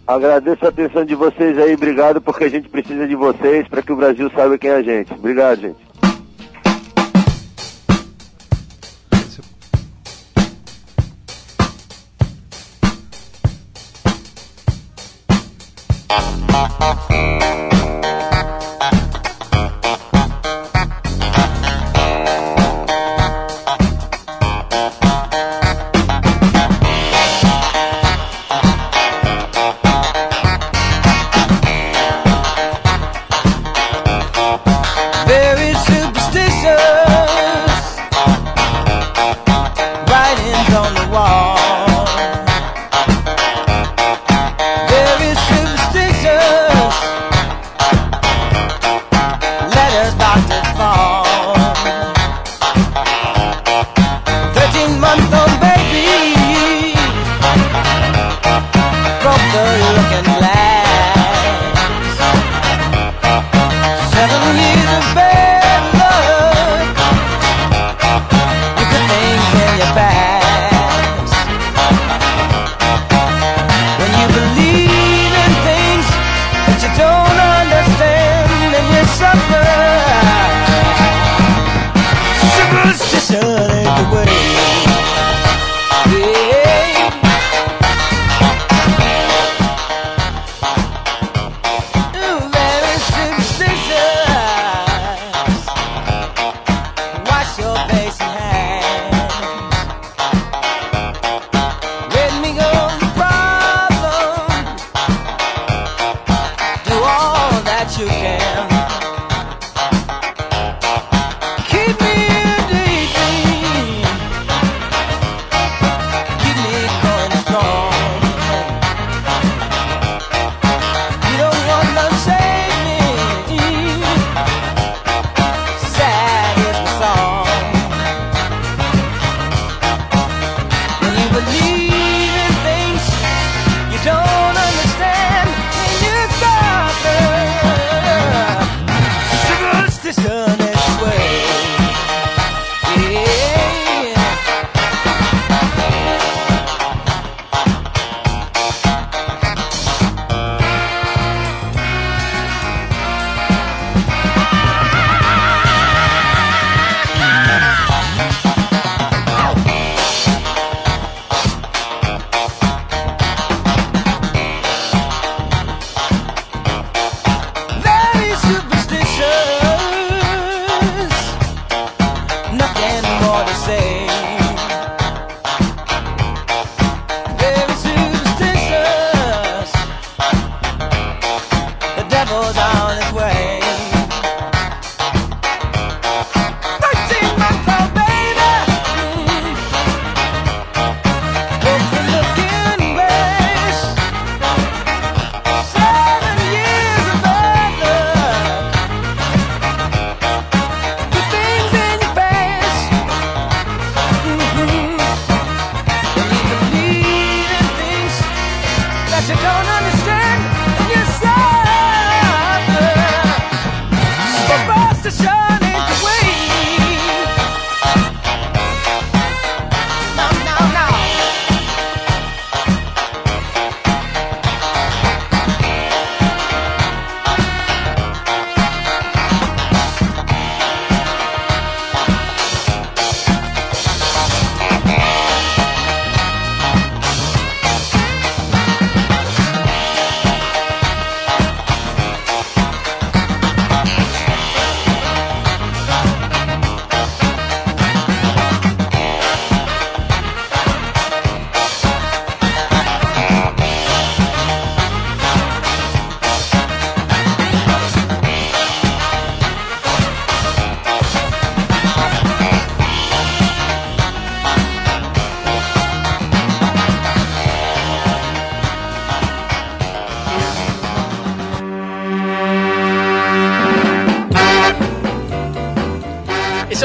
[0.05, 3.91] Agradeço a atenção de vocês aí, obrigado, porque a gente precisa de vocês para que
[3.91, 5.13] o Brasil saiba quem é a gente.
[5.13, 5.92] Obrigado, gente.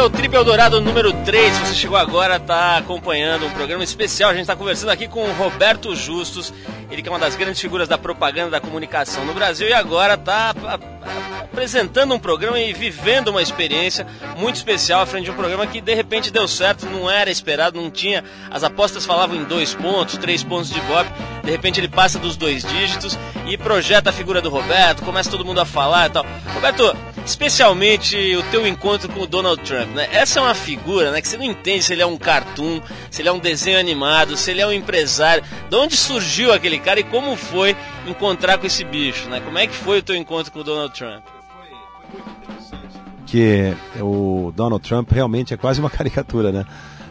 [0.01, 1.53] O Trip Eldorado número 3.
[1.53, 4.31] Se você chegou agora, está acompanhando um programa especial.
[4.31, 6.53] A gente está conversando aqui com o Roberto Justus,
[6.91, 10.15] ele que é uma das grandes figuras da propaganda da comunicação no Brasil e agora
[10.15, 10.55] está
[11.43, 15.81] apresentando um programa e vivendo uma experiência muito especial à frente de um programa que
[15.81, 18.23] de repente deu certo, não era esperado, não tinha.
[18.51, 21.09] As apostas falavam em dois pontos, três pontos de Bob.
[21.43, 25.45] De repente ele passa dos dois dígitos e projeta a figura do Roberto, começa todo
[25.45, 26.27] mundo a falar e tal.
[26.55, 26.97] Roberto,
[27.29, 30.09] especialmente o teu encontro com o Donald Trump, né?
[30.11, 33.21] Essa é uma figura, né, que você não entende se ele é um cartoon, se
[33.21, 35.45] ele é um desenho animado, se ele é um empresário.
[35.69, 37.77] De onde surgiu aquele cara e como foi
[38.07, 39.41] encontrar com esse bicho, né?
[39.41, 41.23] Como é que foi o teu encontro com o Donald Trump?
[43.27, 46.65] Que o Donald Trump realmente é quase uma caricatura, né?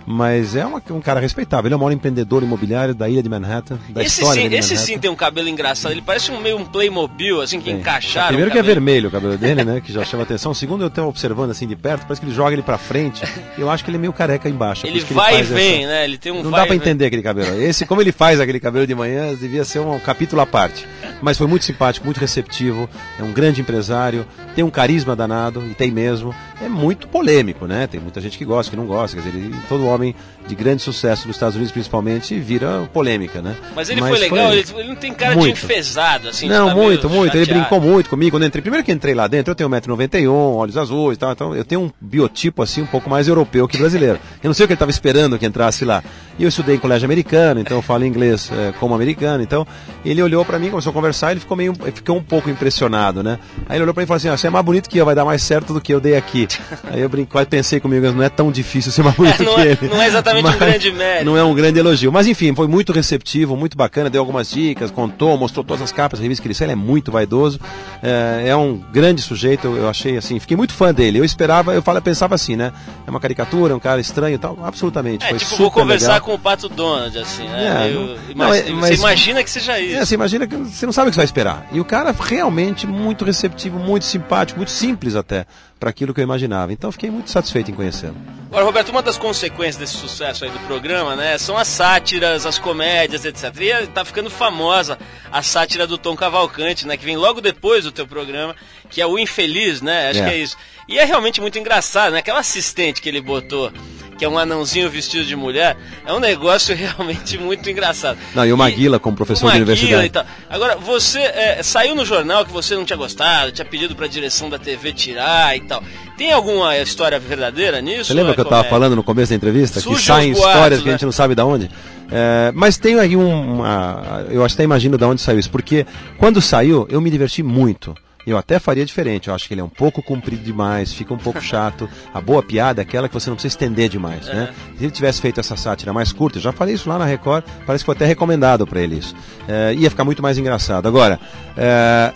[0.09, 1.67] Mas é uma, um cara respeitável.
[1.67, 4.77] Ele é o maior empreendedor imobiliário da ilha de Manhattan, da esse história sim, Esse
[4.77, 8.27] sim tem um cabelo engraçado, ele parece um meio um Playmobil, assim, que encaixaram.
[8.29, 9.81] Primeiro que é vermelho o cabelo dele, né?
[9.81, 10.53] Que já chama atenção.
[10.53, 13.21] Segundo, eu estou observando assim de perto, parece que ele joga ele pra frente.
[13.57, 14.87] Eu acho que ele é meio careca embaixo.
[14.87, 16.03] Ele vai e faz vem, essa- né?
[16.05, 17.61] Ele tem um Não dá pra e entender aquele cabelo.
[17.61, 20.87] Esse, como ele faz aquele cabelo de manhã, devia ser um capítulo à parte.
[21.21, 22.89] Mas foi muito simpático, muito receptivo.
[23.19, 26.33] É um grande empresário, tem um carisma danado, e tem mesmo.
[26.61, 27.87] É muito polêmico, né?
[27.87, 29.17] Tem muita gente que gosta, que não gosta.
[29.17, 30.15] Quer dizer, ele- todo homem call me.
[30.47, 33.55] De grande sucesso nos Estados Unidos, principalmente, vira polêmica, né?
[33.75, 35.63] Mas ele foi legal, ele, ele não tem cara de Muito.
[35.63, 36.47] enfesado, assim.
[36.47, 37.35] Não, tá muito, muito.
[37.35, 37.67] Ele chateado.
[37.69, 38.61] brincou muito comigo quando eu entrei.
[38.61, 41.31] Primeiro que entrei lá dentro, eu tenho 1,91m, olhos azuis e tal.
[41.31, 44.19] Então eu tenho um biotipo assim um pouco mais europeu que brasileiro.
[44.43, 46.01] Eu não sei o que ele estava esperando que entrasse lá.
[46.39, 49.41] E eu estudei em colégio americano, então eu falo inglês eh, como americano.
[49.43, 49.65] Então
[50.05, 53.23] ele olhou pra mim, começou a conversar, ele ficou meio, ele ficou um pouco impressionado,
[53.23, 53.39] né?
[53.67, 55.05] Aí ele olhou pra mim e falou assim: ah, você é mais bonito que eu,
[55.05, 56.47] vai dar mais certo do que eu dei aqui.
[56.91, 59.65] Aí eu brinquei, pensei comigo, não é tão difícil ser mais bonito não que é-
[59.71, 59.89] ele.
[59.89, 61.25] não é exatamente um grande mérito.
[61.25, 62.11] Não é um grande elogio.
[62.11, 66.19] Mas enfim, foi muito receptivo, muito bacana, deu algumas dicas, contou, mostrou todas as capas,
[66.19, 67.59] revistas que ele sai, ele é muito vaidoso.
[68.01, 71.19] É, é um grande sujeito, eu achei assim, fiquei muito fã dele.
[71.19, 72.71] Eu esperava, eu falo, pensava assim, né?
[73.05, 74.57] É uma caricatura, um cara estranho e tal.
[74.63, 75.25] Absolutamente.
[75.25, 76.21] É, foi tipo, super vou conversar legal.
[76.21, 77.65] com o Pato Donald, assim, né?
[77.67, 79.95] É, Meio- não- é- Você mas- imagina que seja isso.
[79.97, 81.67] É, você imagina que você não sabe o que você vai esperar.
[81.71, 85.45] E o cara realmente muito receptivo, muito simpático, muito simples até,
[85.79, 86.73] para aquilo que eu imaginava.
[86.73, 88.15] Então fiquei muito satisfeito em conhecê-lo.
[88.47, 92.57] Agora, Roberto, uma das consequências desse sucesso aí do programa, né, são as sátiras, as
[92.57, 93.53] comédias, etc.
[93.59, 94.97] E tá ficando famosa
[95.31, 98.55] a sátira do Tom Cavalcante, né, que vem logo depois do teu programa,
[98.89, 100.09] que é o Infeliz, né?
[100.09, 100.23] Acho É.
[100.23, 100.55] que é isso.
[100.87, 102.19] E é realmente muito engraçado, né?
[102.19, 103.69] Aquela assistente que ele botou,
[104.17, 108.17] que é um anãozinho vestido de mulher, é um negócio realmente muito engraçado.
[108.33, 110.07] Não, e o Maguila como professor o de Maguila universidade.
[110.07, 110.25] e tal.
[110.49, 114.49] Agora, você é, saiu no jornal que você não tinha gostado, tinha pedido pra direção
[114.49, 115.83] da TV tirar e tal.
[116.17, 118.05] Tem alguma história verdadeira nisso?
[118.05, 118.69] Você lembra é que eu estava comédia?
[118.69, 119.79] falando no começo da entrevista?
[119.79, 120.91] Surgem que saem os boatos, histórias que né?
[120.91, 121.69] a gente não sabe de onde.
[122.09, 124.25] É, mas tem aí um, uma.
[124.29, 125.85] Eu até imagino de onde saiu isso, porque
[126.17, 127.93] quando saiu, eu me diverti muito.
[128.27, 129.29] Eu até faria diferente.
[129.29, 131.89] Eu acho que ele é um pouco comprido demais, fica um pouco chato.
[132.13, 134.53] A boa piada é aquela que você não precisa estender demais, né?
[134.77, 137.45] Se ele tivesse feito essa sátira mais curta, eu já falei isso lá na Record,
[137.65, 139.15] parece que foi até recomendado para ele isso.
[139.47, 140.87] É, ia ficar muito mais engraçado.
[140.87, 141.19] Agora,
[141.55, 142.13] é,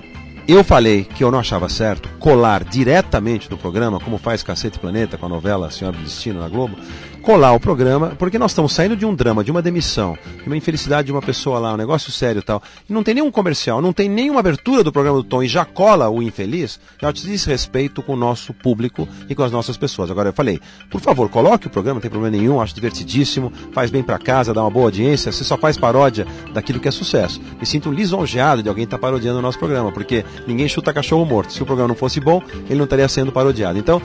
[0.47, 5.18] eu falei que eu não achava certo colar diretamente do programa, como faz Cacete Planeta
[5.18, 6.76] com a novela Senhora do Destino na Globo,
[7.22, 10.57] colar o programa, porque nós estamos saindo de um drama, de uma demissão, de uma
[10.57, 12.61] infelicidade de uma pessoa lá, um negócio sério e tal.
[12.89, 15.63] E não tem nenhum comercial, não tem nenhuma abertura do programa do Tom e já
[15.63, 20.09] cola o infeliz, eu acho desrespeito com o nosso público e com as nossas pessoas.
[20.09, 20.59] Agora eu falei,
[20.89, 24.53] por favor, coloque o programa, não tem problema nenhum, acho divertidíssimo, faz bem pra casa,
[24.53, 27.39] dá uma boa audiência, você só faz paródia daquilo que é sucesso.
[27.59, 31.53] Me sinto lisonjeado de alguém estar parodiando o nosso programa, porque ninguém chuta cachorro morto.
[31.53, 33.78] Se o programa não fosse bom, ele não estaria sendo parodiado.
[33.78, 34.01] Então,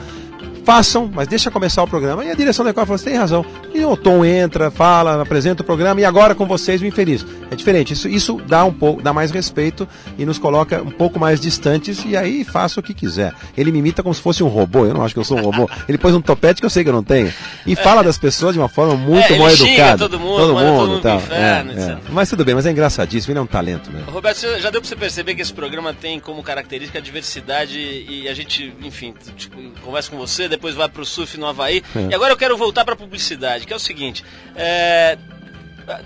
[0.67, 2.25] façam, mas deixa começar o programa.
[2.25, 3.45] E a direção da Record falou, você tem razão.
[3.73, 7.25] E o Tom entra, fala, apresenta o programa, e agora com vocês o infeliz.
[7.49, 9.87] É diferente, isso, isso dá um pouco, dá mais respeito
[10.17, 13.33] e nos coloca um pouco mais distantes, e aí faça o que quiser.
[13.55, 15.41] Ele me imita como se fosse um robô, eu não acho que eu sou um
[15.41, 15.69] robô.
[15.87, 17.33] Ele pôs um topete que eu sei que eu não tenho.
[17.65, 19.97] E fala das pessoas de uma forma muito É, mal educada.
[19.97, 21.15] todo mundo, todo mundo pro tal.
[21.17, 21.97] inferno, É, é.
[22.11, 24.03] Mas tudo bem, mas é engraçadíssimo, ele é um talento, né?
[24.07, 28.27] Roberto, já deu pra você perceber que esse programa tem como característica a diversidade e
[28.27, 31.83] a gente, enfim, tipo, conversa com você, depois vai pro surf no Havaí.
[31.95, 32.11] É.
[32.11, 34.23] E agora eu quero voltar pra publicidade, que é o seguinte,
[34.55, 35.17] é,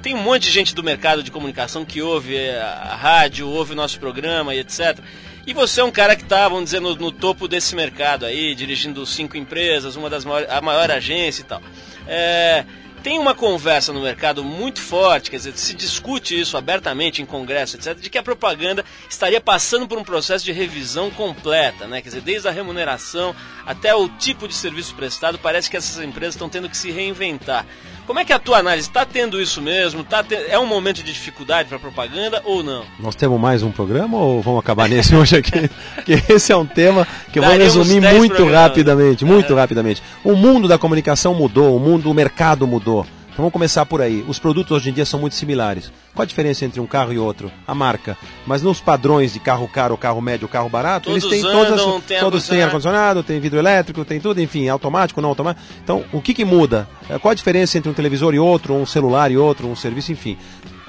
[0.02, 3.76] tem um monte de gente do mercado de comunicação que ouve a rádio, ouve o
[3.76, 5.00] nosso programa e etc.
[5.46, 8.54] E você é um cara que está, vamos dizer, no, no topo desse mercado aí,
[8.54, 11.62] dirigindo cinco empresas, uma das maiores, a maior agência e tal.
[12.08, 12.64] É,
[13.04, 17.76] tem uma conversa no mercado muito forte, quer dizer, se discute isso abertamente em congresso,
[17.76, 22.02] etc., de que a propaganda estaria passando por um processo de revisão completa, né?
[22.02, 23.36] Quer dizer, desde a remuneração
[23.66, 27.66] até o tipo de serviço prestado, parece que essas empresas estão tendo que se reinventar.
[28.12, 28.90] Como é que é a tua análise?
[28.90, 30.04] Está tendo isso mesmo?
[30.04, 30.36] Tá te...
[30.36, 32.84] É um momento de dificuldade para propaganda ou não?
[33.00, 35.70] Nós temos mais um programa ou vamos acabar nesse hoje aqui?
[35.96, 39.56] Porque esse é um tema que eu vou resumir muito rapidamente, muito é.
[39.56, 40.04] rapidamente.
[40.26, 43.06] O mundo da comunicação mudou, o mundo, o mercado mudou.
[43.28, 44.26] Então vamos começar por aí.
[44.28, 45.90] Os produtos hoje em dia são muito similares.
[46.14, 47.52] Qual a diferença entre um carro e outro?
[47.66, 48.18] A marca.
[48.46, 52.06] Mas nos padrões de carro caro, carro médio, carro barato, todos eles têm andam, todas.
[52.06, 55.66] Tem todos têm ar-condicionado, tem vidro elétrico, tem tudo, enfim, automático, não automático.
[55.82, 56.88] Então, o que, que muda?
[57.10, 60.12] É, qual a diferença entre um televisor e outro, um celular e outro, um serviço,
[60.12, 60.38] enfim?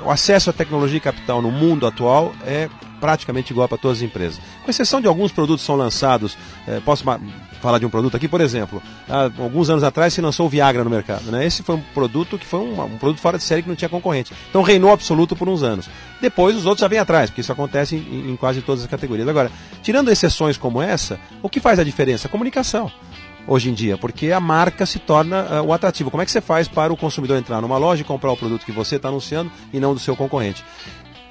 [0.04, 2.68] O acesso à tecnologia e capital no mundo atual é
[3.00, 4.40] praticamente igual para todas as empresas.
[4.64, 7.04] Com exceção de alguns produtos que são lançados, eh, posso
[7.62, 10.82] falar de um produto aqui, por exemplo, há alguns anos atrás se lançou o Viagra
[10.82, 11.30] no mercado.
[11.30, 11.46] Né?
[11.46, 13.88] Esse foi um produto que foi um, um, produto fora de série que não tinha
[13.88, 14.32] concorrente.
[14.50, 15.88] Então reinou absoluto por uns anos.
[16.20, 19.28] Depois os outros já vêm atrás, porque isso acontece em, em quase todas as categorias.
[19.28, 19.50] Agora,
[19.82, 22.26] tirando exceções como essa, o que faz a diferença?
[22.26, 22.90] A comunicação
[23.46, 26.10] hoje em dia, porque a marca se torna uh, o atrativo.
[26.10, 28.64] Como é que você faz para o consumidor entrar numa loja e comprar o produto
[28.64, 30.64] que você está anunciando e não do seu concorrente?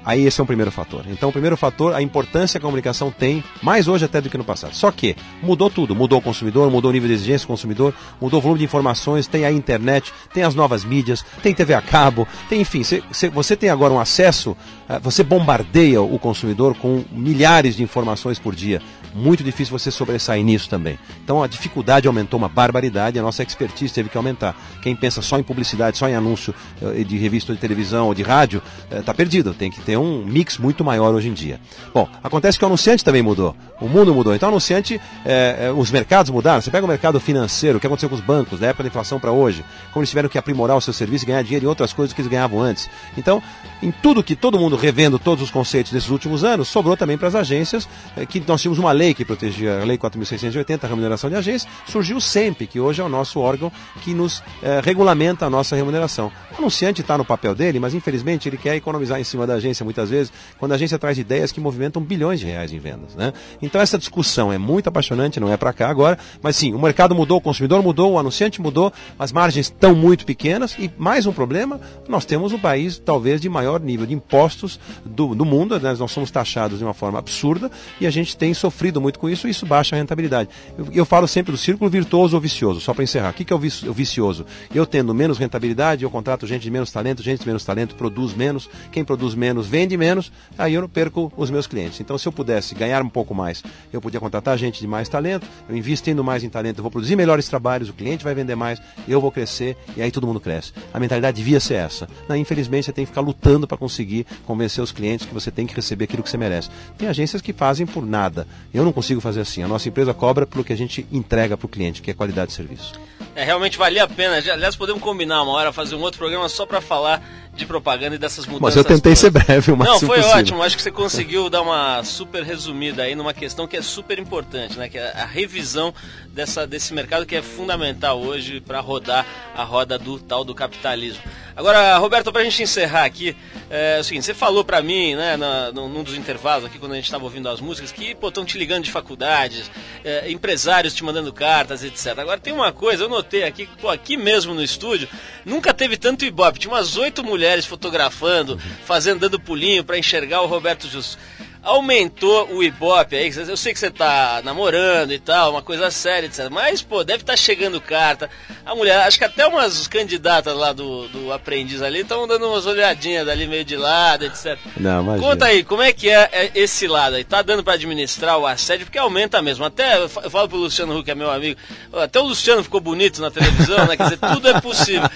[0.04, 1.04] Aí esse é o primeiro fator.
[1.08, 4.36] Então, o primeiro fator, a importância que a comunicação tem, mais hoje até do que
[4.36, 4.74] no passado.
[4.74, 5.94] Só que mudou tudo.
[5.94, 9.26] Mudou o consumidor, mudou o nível de exigência do consumidor, mudou o volume de informações,
[9.26, 13.28] tem a internet, tem as novas mídias, tem TV a cabo, tem, enfim, cê, cê,
[13.28, 18.54] você tem agora um acesso, uh, você bombardeia o consumidor com milhares de informações por
[18.54, 18.80] dia
[19.14, 20.98] muito difícil você sobressair nisso também.
[21.22, 24.56] Então a dificuldade aumentou uma barbaridade, a nossa expertise teve que aumentar.
[24.80, 28.22] Quem pensa só em publicidade, só em anúncio eh, de revista de televisão ou de
[28.22, 29.54] rádio, está eh, perdido.
[29.54, 31.60] Tem que ter um mix muito maior hoje em dia.
[31.92, 33.54] Bom, acontece que o anunciante também mudou.
[33.80, 34.34] O mundo mudou.
[34.34, 36.60] Então o anunciante, é, os mercados mudaram.
[36.60, 39.18] Você pega o mercado financeiro, o que aconteceu com os bancos, da época da inflação
[39.18, 41.92] para hoje, como eles tiveram que aprimorar o seu serviço e ganhar dinheiro em outras
[41.92, 42.88] coisas que eles ganhavam antes.
[43.16, 43.42] Então,
[43.82, 47.28] em tudo que todo mundo revendo todos os conceitos desses últimos anos, sobrou também para
[47.28, 47.88] as agências,
[48.28, 51.68] que nós tínhamos uma lei lei que protegia a Lei 4.680, a remuneração de agências,
[51.88, 53.72] surgiu o SEMP, que hoje é o nosso órgão
[54.02, 56.30] que nos eh, regulamenta a nossa remuneração.
[56.52, 59.82] O anunciante está no papel dele, mas infelizmente ele quer economizar em cima da agência
[59.82, 63.16] muitas vezes, quando a agência traz ideias que movimentam bilhões de reais em vendas.
[63.16, 63.32] Né?
[63.60, 67.12] Então essa discussão é muito apaixonante, não é para cá agora, mas sim, o mercado
[67.12, 71.32] mudou, o consumidor mudou, o anunciante mudou, as margens estão muito pequenas e mais um
[71.32, 75.92] problema, nós temos o país talvez de maior nível de impostos do, do mundo, né?
[75.98, 77.68] nós somos taxados de uma forma absurda
[78.00, 80.50] e a gente tem sofrido sofrido muito com isso isso baixa a rentabilidade.
[80.76, 83.30] Eu, eu falo sempre do círculo virtuoso ou vicioso, só para encerrar.
[83.30, 84.44] O que, que é o, o vicioso?
[84.74, 88.34] Eu tendo menos rentabilidade, eu contrato gente de menos talento, gente de menos talento produz
[88.34, 92.00] menos, quem produz menos vende menos, aí eu perco os meus clientes.
[92.00, 93.62] Então, se eu pudesse ganhar um pouco mais,
[93.92, 97.16] eu podia contratar gente de mais talento, eu investindo mais em talento, eu vou produzir
[97.16, 100.72] melhores trabalhos, o cliente vai vender mais, eu vou crescer e aí todo mundo cresce.
[100.92, 102.08] A mentalidade devia ser essa.
[102.28, 105.66] Não, infelizmente, você tem que ficar lutando para conseguir convencer os clientes que você tem
[105.66, 106.68] que receber aquilo que você merece.
[106.98, 108.46] Tem agências que fazem por nada.
[108.72, 109.62] Eu não consigo fazer assim.
[109.62, 112.48] A nossa empresa cobra pelo que a gente entrega para o cliente, que é qualidade
[112.48, 112.92] de serviço.
[113.34, 114.36] É, realmente valia a pena.
[114.36, 117.22] Aliás, podemos combinar uma hora, fazer um outro programa só para falar
[117.54, 118.62] de propaganda e dessas mudanças.
[118.62, 119.18] Mas eu tentei todas.
[119.18, 120.38] ser breve máximo Não, foi possível.
[120.38, 120.62] ótimo.
[120.62, 124.78] Acho que você conseguiu dar uma super resumida aí numa questão que é super importante,
[124.78, 124.88] né?
[124.88, 125.94] Que é a revisão
[126.28, 131.22] dessa, desse mercado que é fundamental hoje para rodar a roda do tal do capitalismo.
[131.54, 133.36] Agora, Roberto, para a gente encerrar aqui,
[133.70, 136.92] é, é, o seguinte, você falou para mim, né, na, num dos intervalos aqui, quando
[136.92, 139.70] a gente estava ouvindo as músicas, que, estão te ligando de faculdades,
[140.04, 142.18] é, empresários te mandando cartas, etc.
[142.18, 145.08] Agora, tem uma coisa, eu notei aqui, pô, aqui mesmo no estúdio,
[145.44, 146.58] nunca teve tanto ibope.
[146.58, 151.18] Tinha umas oito mulheres fotografando, fazendo, dando pulinho para enxergar o Roberto Justo
[151.62, 153.32] aumentou o Ibope aí.
[153.48, 156.48] Eu sei que você tá namorando e tal, uma coisa séria, etc.
[156.50, 158.28] Mas, pô, deve estar tá chegando carta.
[158.66, 162.66] A mulher, acho que até umas candidatas lá do, do aprendiz ali estão dando umas
[162.66, 164.58] olhadinhas ali meio de lado, etc.
[164.76, 165.28] Não, imagina.
[165.28, 167.24] Conta aí, como é que é, é esse lado aí?
[167.24, 168.86] Tá dando para administrar o assédio?
[168.86, 169.64] Porque aumenta mesmo.
[169.64, 171.58] Até, eu falo pro Luciano Huck, que é meu amigo,
[171.92, 173.96] até o Luciano ficou bonito na televisão, né?
[173.96, 175.08] Quer dizer, tudo é possível.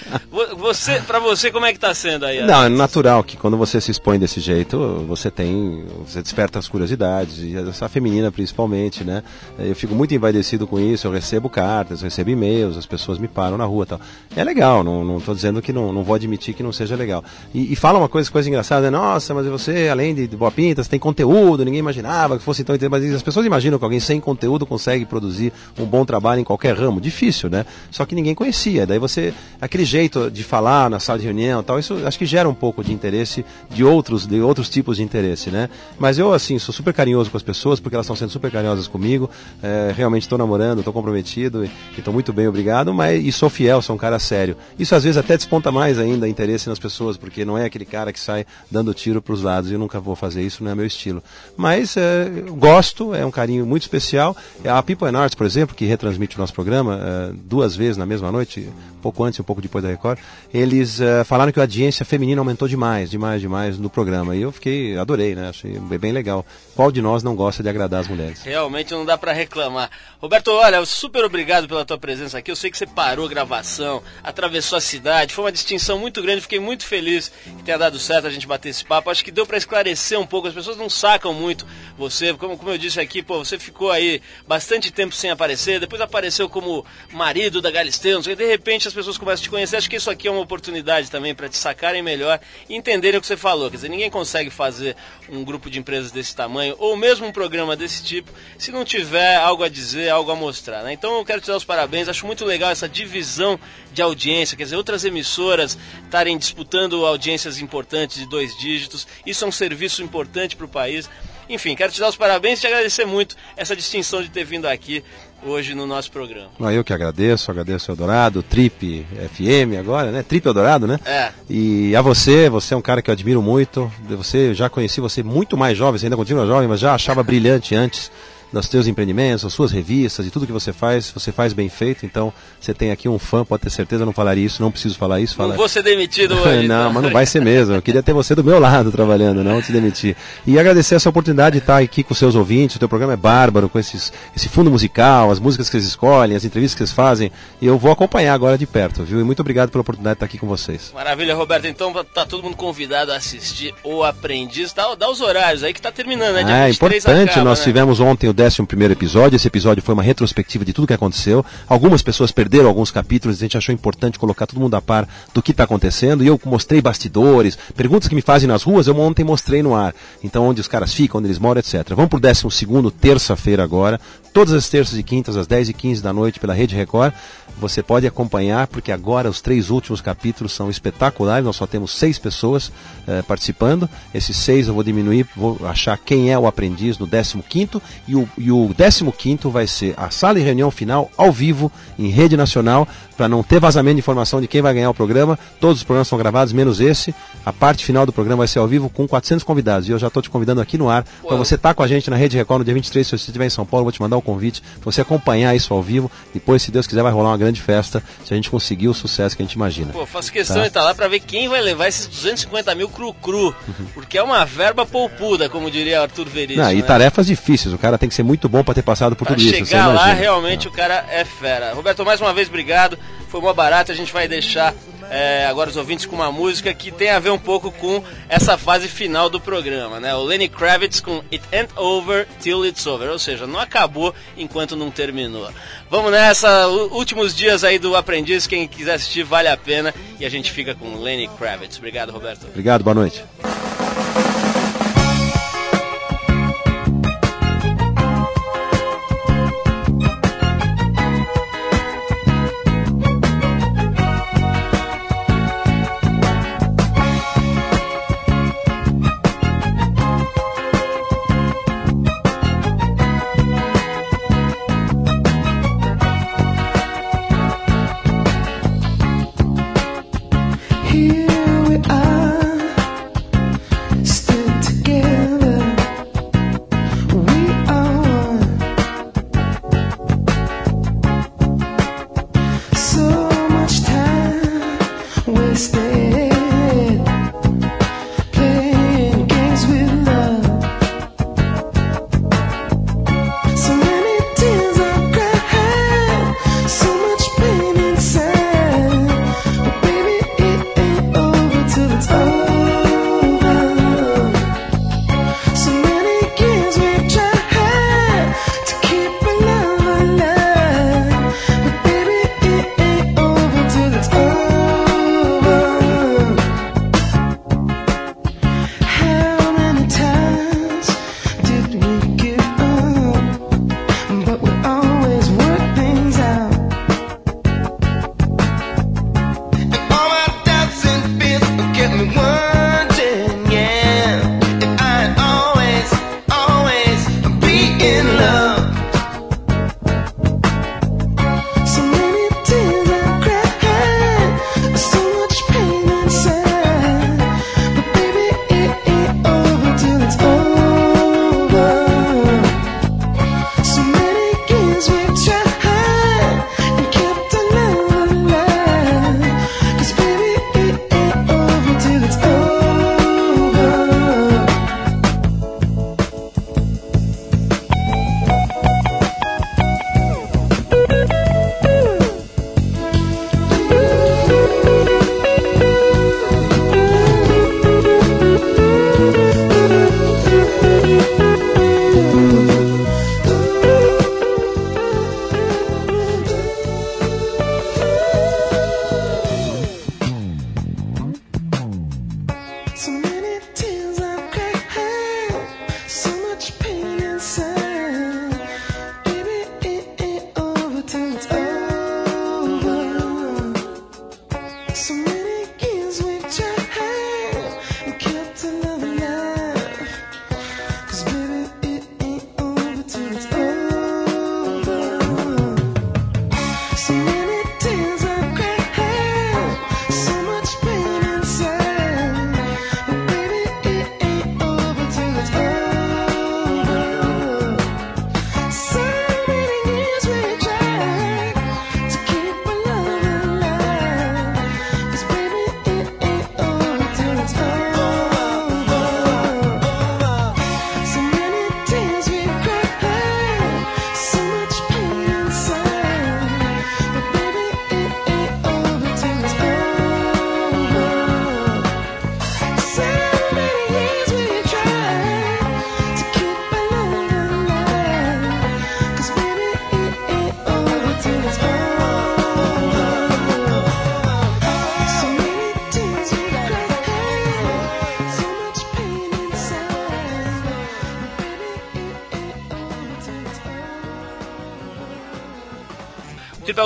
[0.57, 2.41] Você, para você, como é que tá sendo aí?
[2.43, 6.67] Não, é natural que quando você se expõe desse jeito, você tem, você desperta as
[6.67, 9.23] curiosidades, e essa feminina principalmente, né?
[9.57, 13.57] Eu fico muito envaidecido com isso, eu recebo cartas, recebo e-mails, as pessoas me param
[13.57, 13.99] na rua tal.
[14.35, 17.23] É legal, não estou dizendo que não, não vou admitir que não seja legal.
[17.55, 18.97] E, e fala uma coisa, coisa engraçada, né?
[18.97, 22.63] nossa, mas você, além de, de boa pinta, você tem conteúdo, ninguém imaginava que fosse
[22.63, 26.43] tão mas as pessoas imaginam que alguém sem conteúdo consegue produzir um bom trabalho em
[26.43, 27.01] qualquer ramo.
[27.01, 27.65] Difícil, né?
[27.89, 28.85] Só que ninguém conhecia.
[28.85, 32.47] Daí você, aquele jeito de falar na sala de reunião tal, isso acho que gera
[32.47, 35.69] um pouco de interesse de outros, de outros tipos de interesse, né?
[35.97, 38.51] Mas eu eu, assim, sou super carinhoso com as pessoas, porque elas estão sendo super
[38.51, 39.29] carinhosas comigo.
[39.61, 41.67] É, realmente estou namorando, estou comprometido
[41.97, 42.93] estou muito bem, obrigado.
[42.93, 44.55] Mas, e sou fiel, sou um cara sério.
[44.77, 48.11] Isso às vezes até desponta mais ainda interesse nas pessoas, porque não é aquele cara
[48.13, 49.71] que sai dando tiro para os lados.
[49.71, 51.21] Eu nunca vou fazer isso, não é meu estilo.
[51.55, 54.35] Mas é, gosto, é um carinho muito especial.
[54.65, 58.05] A People and Arts, por exemplo, que retransmite o nosso programa é, duas vezes na
[58.05, 58.69] mesma noite,
[59.07, 60.19] pouco antes um pouco depois da Record,
[60.53, 64.35] eles é, falaram que a audiência feminina aumentou demais, demais, demais no programa.
[64.35, 65.47] E eu fiquei, adorei, né?
[65.47, 66.45] Achei bem legal.
[66.75, 68.43] Qual de nós não gosta de agradar as mulheres?
[68.43, 69.89] Realmente não dá para reclamar.
[70.19, 72.51] Roberto, olha, super obrigado pela tua presença aqui.
[72.51, 76.41] Eu sei que você parou a gravação, atravessou a cidade, foi uma distinção muito grande.
[76.41, 79.09] Fiquei muito feliz que tenha dado certo a gente bater esse papo.
[79.09, 80.49] Acho que deu para esclarecer um pouco.
[80.49, 81.65] As pessoas não sacam muito
[81.97, 82.33] você.
[82.33, 86.49] Como, como eu disse aqui, pô, você ficou aí bastante tempo sem aparecer, depois apareceu
[86.49, 88.21] como marido da Galisteu.
[88.21, 89.77] De repente as pessoas começam a te conhecer.
[89.77, 93.21] Acho que isso aqui é uma oportunidade também para te sacarem melhor e entenderem o
[93.21, 93.69] que você falou.
[93.69, 94.95] Quer dizer, ninguém consegue fazer
[95.29, 99.35] um grupo de empresas desse tamanho ou mesmo um programa desse tipo se não tiver
[99.35, 100.81] algo a dizer, algo a mostrar.
[100.81, 100.93] Né?
[100.93, 102.09] Então eu quero te dar os parabéns.
[102.09, 103.59] Acho muito legal essa divisão
[103.93, 109.07] de audiência, quer dizer, outras emissoras estarem disputando audiências importantes de dois dígitos.
[109.25, 111.07] Isso é um serviço importante para o país.
[111.49, 114.65] Enfim, quero te dar os parabéns e te agradecer muito essa distinção de ter vindo
[114.65, 115.03] aqui
[115.43, 116.49] hoje no nosso programa.
[116.59, 120.23] Ah, eu que agradeço, agradeço ao Eldorado, Trip FM agora, né?
[120.23, 120.99] Trip Eldorado, né?
[121.05, 121.31] É.
[121.49, 123.91] E a você, você é um cara que eu admiro muito.
[124.09, 127.75] Você já conheci você muito mais jovem, você ainda continua jovem, mas já achava brilhante
[127.75, 128.11] antes
[128.51, 132.05] dos teus empreendimentos, das suas revistas e tudo que você faz, você faz bem feito.
[132.05, 135.19] Então, você tem aqui um fã, pode ter certeza, não falaria isso, não preciso falar
[135.19, 135.35] isso.
[135.35, 135.49] Fala...
[135.49, 136.67] Não vou ser demitido hoje.
[136.67, 136.93] não, então.
[136.93, 137.75] mas não vai ser mesmo.
[137.75, 140.15] Eu queria ter você do meu lado trabalhando, não te demitir.
[140.45, 142.75] E agradecer essa oportunidade de estar aqui com seus ouvintes.
[142.77, 146.35] O teu programa é bárbaro, com esses, esse fundo musical, as músicas que eles escolhem,
[146.35, 147.31] as entrevistas que eles fazem.
[147.61, 149.19] E eu vou acompanhar agora de perto, viu?
[149.19, 150.91] E muito obrigado pela oportunidade de estar aqui com vocês.
[150.93, 151.67] Maravilha, Roberto.
[151.67, 154.73] Então tá todo mundo convidado a assistir O Aprendiz.
[154.73, 156.43] Dá, dá os horários aí que tá terminando, né?
[156.43, 157.31] Dia é importante.
[157.31, 157.65] Acaba, nós né?
[157.65, 159.35] tivemos ontem o 11 primeiro episódio.
[159.35, 161.45] Esse episódio foi uma retrospectiva de tudo que aconteceu.
[161.67, 165.41] Algumas pessoas perderam alguns capítulos, a gente achou importante colocar todo mundo a par do
[165.41, 166.23] que está acontecendo.
[166.23, 169.95] E eu mostrei bastidores, perguntas que me fazem nas ruas, eu ontem mostrei no ar.
[170.23, 171.89] Então, onde os caras ficam, onde eles moram, etc.
[171.89, 173.99] Vamos para o 12 terça-feira agora.
[174.37, 177.11] Todas as terças e quintas, às 10h15 da noite, pela Rede Record.
[177.57, 181.43] Você pode acompanhar, porque agora os três últimos capítulos são espetaculares.
[181.43, 182.71] Nós só temos seis pessoas
[183.07, 183.89] eh, participando.
[184.13, 188.29] Esses seis eu vou diminuir, vou achar quem é o aprendiz no 15 e o,
[188.37, 192.87] e o 15 vai ser a sala de reunião final ao vivo, em rede nacional,
[193.17, 195.37] para não ter vazamento de informação de quem vai ganhar o programa.
[195.59, 197.13] Todos os programas são gravados, menos esse.
[197.43, 199.89] A parte final do programa vai ser ao vivo com 400 convidados.
[199.89, 201.87] E eu já estou te convidando aqui no ar para você estar tá com a
[201.87, 203.05] gente na Rede Record no dia 23.
[203.05, 205.55] Se você estiver em São Paulo, eu vou te mandar o convite para você acompanhar
[205.55, 206.11] isso ao vivo.
[206.33, 209.35] Depois, se Deus quiser, vai rolar uma grande festa se a gente conseguir o sucesso
[209.35, 209.91] que a gente imagina.
[209.93, 210.61] Pô, faço questão tá?
[210.61, 213.55] de estar lá para ver quem vai levar esses 250 mil cru-cru.
[213.93, 216.63] Porque é uma verba poupuda, como diria Arthur Veríssimo.
[216.63, 216.81] Não, e né?
[216.81, 217.73] tarefas difíceis.
[217.73, 219.71] O cara tem que ser muito bom para ter passado por pra tudo chegar isso.
[219.71, 220.71] Chegar lá, realmente Não.
[220.71, 221.73] o cara é fera.
[221.73, 222.97] Roberto, mais uma vez, obrigado.
[223.37, 223.91] Foi mó barato.
[223.91, 224.73] A gente vai deixar
[225.11, 228.57] é, agora os ouvintes com uma música que tem a ver um pouco com essa
[228.57, 230.15] fase final do programa, né?
[230.15, 234.75] O Lenny Kravitz com It Ain't Over Till It's Over, ou seja, não acabou enquanto
[234.75, 235.51] não terminou.
[235.87, 240.29] Vamos nessa, últimos dias aí do Aprendiz, quem quiser assistir vale a pena e a
[240.29, 241.77] gente fica com Lenny Kravitz.
[241.77, 242.47] Obrigado, Roberto.
[242.47, 243.23] Obrigado, boa noite.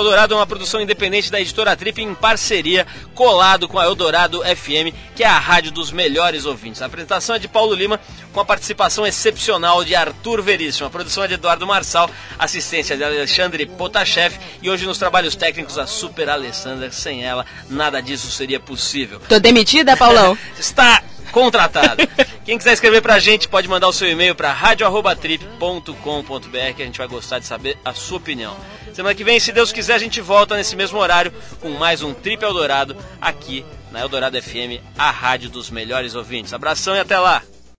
[0.02, 2.84] Eldorado é uma produção independente da editora Trip em parceria,
[3.14, 6.82] colado com a Eldorado FM, que é a rádio dos melhores ouvintes.
[6.82, 8.00] A apresentação é de Paulo Lima,
[8.32, 10.88] com a participação excepcional de Arthur Veríssimo.
[10.88, 15.78] A produção é de Eduardo Marçal, assistência de Alexandre Potashev e hoje nos trabalhos técnicos
[15.78, 16.90] a Super Alessandra.
[16.90, 19.20] Sem ela, nada disso seria possível.
[19.28, 20.36] Tô demitida, Paulão?
[20.58, 21.00] Está
[21.30, 22.02] contratado.
[22.44, 26.98] Quem quiser escrever pra gente pode mandar o seu e-mail para radio@trip.com.br que a gente
[26.98, 28.56] vai gostar de saber a sua opinião.
[28.92, 32.12] Semana que vem, se Deus quiser, a gente volta nesse mesmo horário com mais um
[32.12, 36.52] Trip Eldorado aqui na Eldorado FM, a rádio dos melhores ouvintes.
[36.52, 37.42] Abração e até lá.